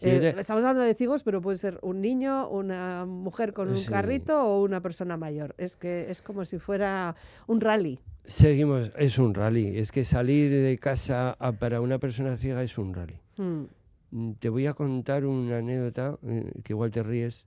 [0.00, 3.76] Sí, Eh, estamos hablando de ciegos, pero puede ser un niño, una mujer con un
[3.76, 3.88] Sí.
[3.88, 5.54] carrito o una persona mayor.
[5.56, 7.14] Es que es como si fuera
[7.46, 8.00] un rally.
[8.24, 9.78] Seguimos, es un rally.
[9.78, 13.20] Es que salir de casa a- para una persona ciega es un rally.
[13.36, 13.64] Mm,
[14.10, 17.46] Mm, Te voy a contar una anécdota eh, que igual te ríes.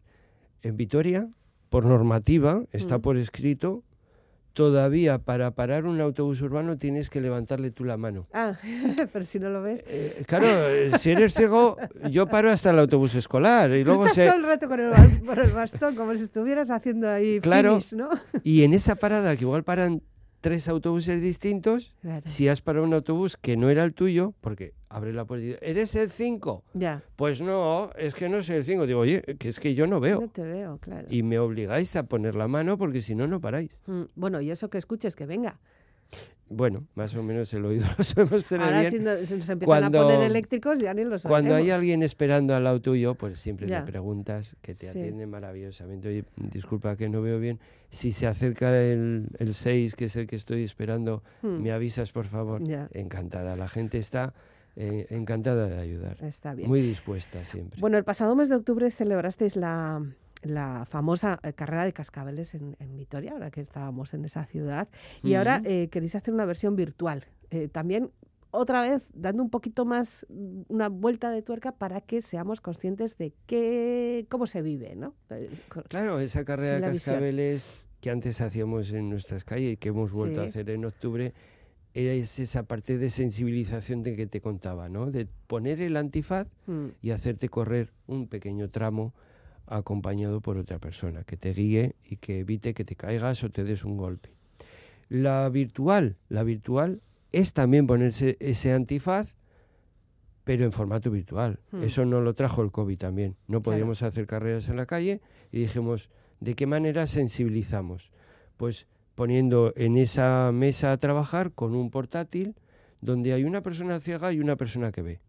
[0.63, 1.29] En Vitoria,
[1.69, 3.01] por normativa, está Mm.
[3.01, 3.83] por escrito,
[4.57, 8.25] todavía para parar un autobús urbano tienes que levantarle tú la mano.
[8.33, 8.57] Ah,
[9.13, 9.83] pero si no lo ves.
[9.85, 10.47] Eh, claro,
[10.97, 11.77] si eres ciego,
[12.09, 14.25] yo paro hasta el autobús escolar y Tú luego estás se...
[14.25, 17.79] todo el rato con el, por el bastón, como si estuvieras haciendo ahí Claro.
[17.79, 18.09] finish, ¿no?
[18.43, 20.01] Y en esa parada, que igual paran
[20.41, 22.23] tres autobuses distintos, Claro.
[22.25, 25.47] si has parado un autobús que no era el tuyo, porque abre la puerta y
[25.49, 26.63] dice, ¿eres el 5?
[26.73, 28.85] Ya, Pues no, es que no soy el 5.
[28.87, 30.21] Digo, oye, que es que yo no veo.
[30.21, 31.07] no te veo, claro.
[31.09, 33.77] Y me obligáis a poner la mano porque si no, no paráis.
[33.87, 35.59] Mm, Bueno, y eso que escuches, que venga.
[36.49, 38.91] Bueno, más o menos el oído lo sabemos tener Ahora bien.
[38.93, 41.25] si, no- si nos empiezan Cuando- a poner eléctricos ya ni lo sabemos.
[41.41, 43.81] Cuando hay alguien esperando al lado tuyo, pues siempre Ya.
[43.81, 44.97] le preguntas, que te Sí.
[44.99, 46.07] atiende maravillosamente.
[46.07, 47.59] Oye, disculpa que no veo bien.
[47.89, 52.13] Si se acerca el, el 6, que es el que estoy esperando, Mm, me avisas,
[52.13, 52.63] por favor.
[52.63, 52.87] Ya.
[52.93, 53.57] Encantada.
[53.57, 54.33] La gente está
[54.77, 56.17] eh, encantada de ayudar.
[56.23, 56.69] Está bien.
[56.69, 57.79] Muy dispuesta siempre.
[57.81, 60.01] Bueno, el pasado mes de octubre celebrasteis la,
[60.43, 64.87] la famosa eh, carrera de cascabeles en, en Vitoria, ahora que estábamos en esa ciudad.
[65.23, 67.25] Y ahora eh, queréis hacer una versión virtual.
[67.49, 68.11] Eh, también,
[68.51, 70.25] otra vez, dando un poquito más
[70.69, 75.15] una vuelta de tuerca para que seamos conscientes de qué, cómo se vive, ¿no?
[75.89, 77.13] Claro, esa carrera Sí, de visión.
[77.15, 81.33] cascabeles que antes hacíamos en nuestras calles y que hemos vuelto a hacer en octubre,
[82.05, 85.09] es esa parte de sensibilización de que te contaba, ¿no?
[85.09, 89.13] De poner el antifaz Mm, y hacerte correr un pequeño tramo
[89.65, 93.63] acompañado por otra persona que te guíe y que evite que te caigas o te
[93.63, 94.29] des un golpe.
[95.09, 99.35] La virtual, la virtual es también ponerse ese antifaz,
[100.43, 101.59] pero en formato virtual.
[101.71, 101.83] Hmm.
[101.83, 103.35] Eso no lo trajo el COVID también.
[103.47, 103.63] No Claro.
[103.75, 105.19] podíamos hacer carreras en la calle
[105.51, 108.11] y dijimos, ¿de qué manera sensibilizamos?
[108.55, 108.87] Pues
[109.21, 112.53] poniendo en esa mesa a trabajar con un portátil
[113.01, 115.19] donde hay una persona ciega y una persona que ve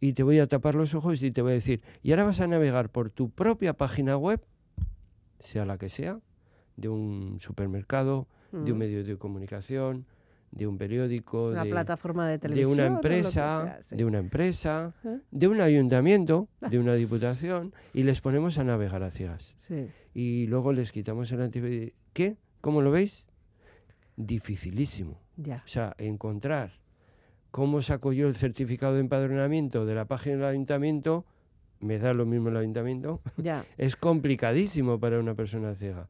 [0.00, 2.40] y te voy a tapar los ojos y te voy a decir, y ahora vas
[2.40, 4.40] a navegar por tu propia página web,
[5.38, 6.20] sea la que sea,
[6.76, 10.04] de un supermercado, de un medio de comunicación,
[10.50, 12.72] de un periódico, Una de, plataforma de de televisión.
[12.72, 13.96] una lo que empresa, sea, sí.
[13.96, 15.18] de una empresa, ¿Eh?
[15.30, 16.68] de un ayuntamiento, Ah.
[16.68, 19.54] de una diputación, y les ponemos a navegar a ciegas.
[19.58, 19.86] Sí.
[20.12, 21.92] Y luego les quitamos el antifaz.
[22.12, 22.36] ¿Qué?
[22.60, 23.26] ¿Cómo lo veis?
[24.16, 25.18] Dificilísimo.
[25.36, 25.62] Ya.
[25.64, 26.72] O sea, encontrar
[27.50, 31.24] cómo saco yo el certificado de empadronamiento de la página del ayuntamiento,
[31.80, 33.64] me da lo mismo el ayuntamiento, Ya.
[33.78, 36.08] es complicadísimo para una persona ciega.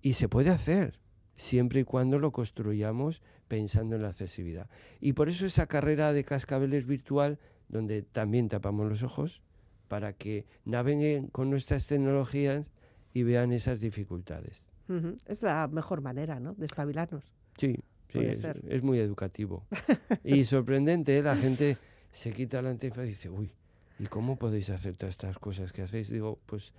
[0.00, 0.98] Y se puede hacer,
[1.36, 4.68] siempre y cuando lo construyamos pensando en la accesibilidad.
[5.00, 7.38] Y por eso esa carrera de cascabeles virtual,
[7.68, 9.42] donde también tapamos los ojos,
[9.88, 12.64] para que naveguen con nuestras tecnologías
[13.12, 14.64] y vean esas dificultades.
[15.26, 16.54] Es la mejor manera, ¿no?
[16.54, 17.24] De espabilarnos.
[17.56, 17.74] Sí,
[18.08, 18.60] sí, Puede es, ser.
[18.68, 19.66] es muy educativo.
[20.24, 21.22] y sorprendente, ¿eh?
[21.22, 21.76] la gente
[22.12, 23.52] se quita el antifaz y dice, uy,
[23.98, 26.10] ¿y cómo podéis hacer todas estas cosas que hacéis?
[26.10, 26.72] Digo, pues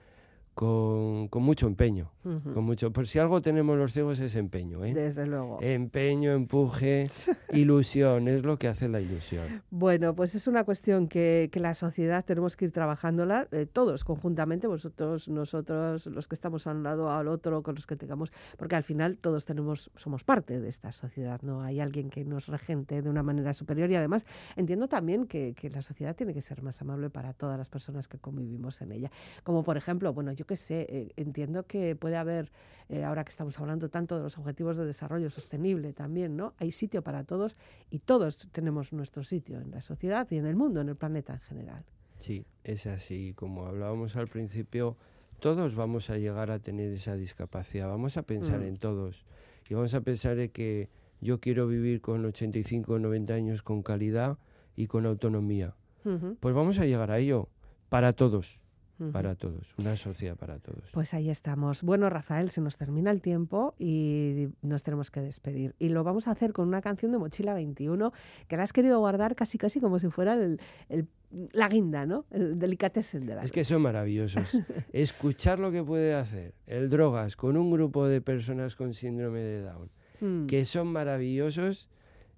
[0.54, 2.92] con, con mucho empeño, con mucho.
[2.92, 4.94] Por si algo tenemos los ciegos es empeño, ¿eh?
[4.94, 5.58] Desde luego.
[5.62, 7.08] Empeño, empuje,
[7.54, 9.64] ilusión, es lo que hace la ilusión.
[9.72, 14.04] Bueno, pues es una cuestión que, que la sociedad tenemos que ir trabajándola eh, todos
[14.04, 18.76] conjuntamente, vosotros, nosotros, los que estamos al lado al otro, con los que tengamos, porque
[18.76, 23.02] al final todos tenemos, somos parte de esta sociedad, no hay alguien que nos regente
[23.02, 24.26] de una manera superior y además
[24.56, 28.08] entiendo también que, que la sociedad tiene que ser más amable para todas las personas
[28.08, 29.12] que convivimos en ella.
[29.44, 32.52] Como por ejemplo, bueno, yo qué sé, eh, entiendo que puede haber,
[32.90, 36.54] eh, ahora que estamos hablando tanto de los objetivos de desarrollo sostenible también, ¿no?
[36.58, 37.58] Hay sitio para todos
[37.90, 41.34] y todos tenemos nuestro sitio en la sociedad y en el mundo, en el planeta
[41.34, 41.84] en general.
[42.20, 43.34] Sí, es así.
[43.36, 44.96] Como hablábamos al principio,
[45.40, 47.88] todos vamos a llegar a tener esa discapacidad.
[47.90, 48.64] Vamos a pensar Mm.
[48.64, 49.26] en todos.
[49.70, 50.90] Y vamos a pensar en que
[51.20, 54.38] yo quiero vivir con 85 o 90 años con calidad
[54.76, 55.76] y con autonomía.
[56.40, 57.48] Pues vamos a llegar a ello.
[57.90, 58.60] Para todos.
[59.12, 59.74] Para todos.
[59.80, 60.84] Una sociedad para todos.
[60.94, 61.82] Pues ahí estamos.
[61.82, 65.76] Bueno, Rafael, se nos termina el tiempo y nos tenemos que despedir.
[65.80, 68.14] Y lo vamos a hacer con una canción de Mochila 21
[68.48, 71.08] que la has querido guardar casi casi como si fuera el, el-
[71.52, 72.26] la guinda, ¿no?
[72.30, 74.56] El delicatessen de la Es que son maravillosos.
[74.94, 79.62] Escuchar lo que puede hacer el Drogas con un grupo de personas con síndrome de
[79.64, 79.90] Down,
[80.22, 81.90] Mm, que son maravillosos,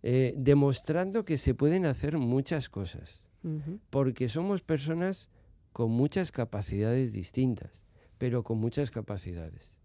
[0.02, 3.22] eh, demostrando que se pueden hacer muchas cosas.
[3.92, 5.30] porque somos personas
[5.76, 7.84] con muchas capacidades distintas,
[8.18, 9.78] pero con muchas capacidades.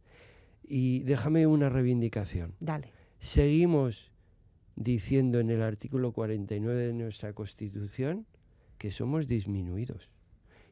[0.63, 2.55] Y déjame una reivindicación.
[2.61, 2.93] Dale.
[3.19, 4.13] Seguimos
[4.77, 8.25] diciendo en el artículo 49 de nuestra Constitución
[8.79, 10.13] que somos disminuidos.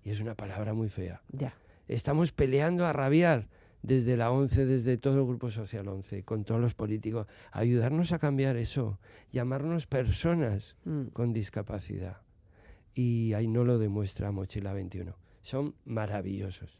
[0.04, 1.20] Y es una palabra muy fea.
[1.32, 1.52] Ya.
[1.88, 3.48] Estamos peleando a rabiar
[3.82, 8.20] desde la ONCE, desde todo el Grupo Social 11, con todos los políticos, ayudarnos a
[8.20, 9.00] cambiar eso,
[9.32, 11.06] llamarnos personas Mm.
[11.08, 12.18] con discapacidad.
[13.00, 15.14] Y ahí no lo demuestra Mochila 21.
[15.42, 16.78] Son maravillosos.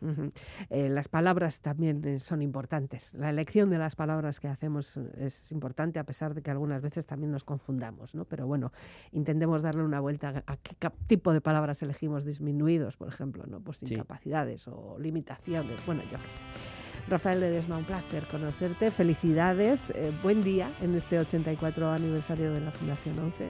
[0.68, 3.14] Eh, las palabras también eh, son importantes.
[3.14, 6.82] La elección de las palabras que hacemos eh, es importante, a pesar de que algunas
[6.82, 8.24] veces también nos confundamos, ¿no?
[8.24, 8.72] Pero bueno,
[9.12, 13.60] intentemos darle una vuelta a qué tipo de palabras elegimos disminuidos, por ejemplo, ¿no?
[13.60, 13.94] Pues Sí.
[13.94, 15.76] incapacidades o limitaciones.
[15.86, 17.08] Bueno, yo qué sé.
[17.08, 18.90] Rafael Ledesma, un placer conocerte.
[18.90, 19.90] Felicidades.
[19.94, 23.48] eh, buen día en este 84 aniversario de la Fundación 11.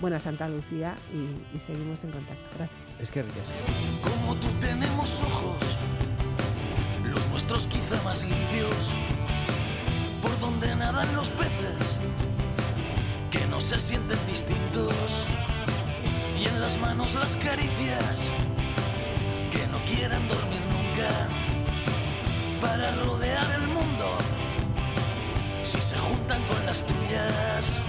[0.00, 2.42] Buena Santa Lucía y, y seguimos en contacto.
[2.56, 2.78] Gracias.
[3.00, 3.46] Es que ricas.
[4.02, 5.78] Como tú tenemos ojos,
[7.04, 8.94] los nuestros quizá más limpios,
[10.22, 11.96] por donde nadan los peces,
[13.30, 15.26] que no se sienten distintos,
[16.40, 18.30] y en las manos las caricias,
[19.50, 21.28] que no quieren dormir nunca,
[22.60, 24.06] para rodear el mundo,
[25.62, 27.80] si se juntan con las tuyas.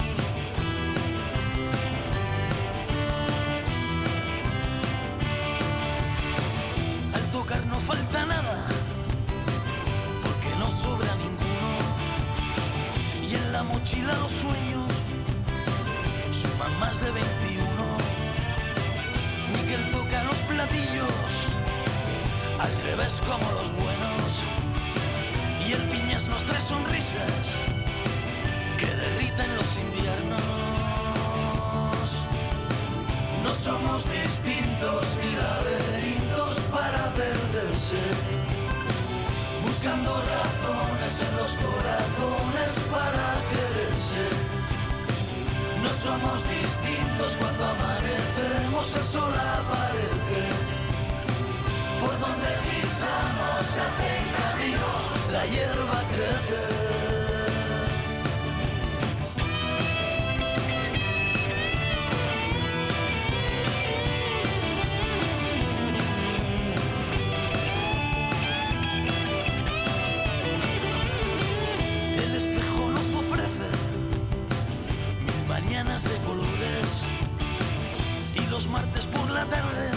[78.34, 79.90] Y los martes por la tarde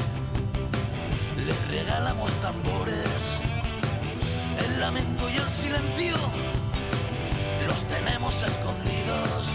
[1.37, 3.41] le regalamos tambores.
[4.65, 6.15] El lamento y el silencio
[7.67, 9.47] los tenemos escondidos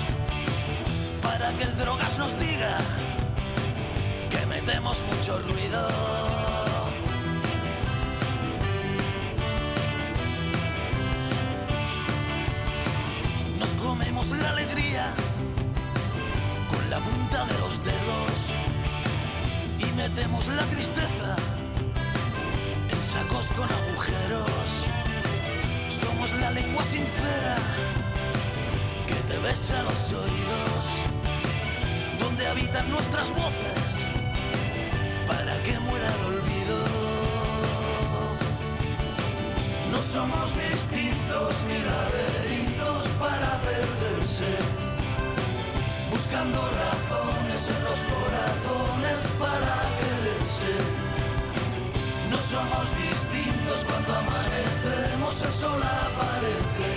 [1.23, 2.79] para que el drogas nos diga
[4.31, 5.89] que metemos mucho ruido.
[13.59, 15.15] Nos comemos la alegría
[20.09, 21.37] metemos la tristeza
[22.91, 24.71] en sacos con agujeros.
[25.91, 27.57] Somos la lengua sincera
[29.07, 30.85] que te besa los oídos,
[32.21, 34.07] donde habitan nuestras voces
[35.27, 36.79] para que muera el olvido.
[39.93, 44.53] No somos distintos ni laberintos para perderse,
[46.29, 50.75] buscando razones en los corazones para quererse.
[52.31, 56.91] No somos distintos cuando amanecemos, el sol aparece.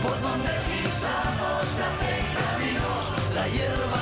[0.00, 3.02] Por donde pisamos se hacen caminos,
[3.34, 4.00] la hierba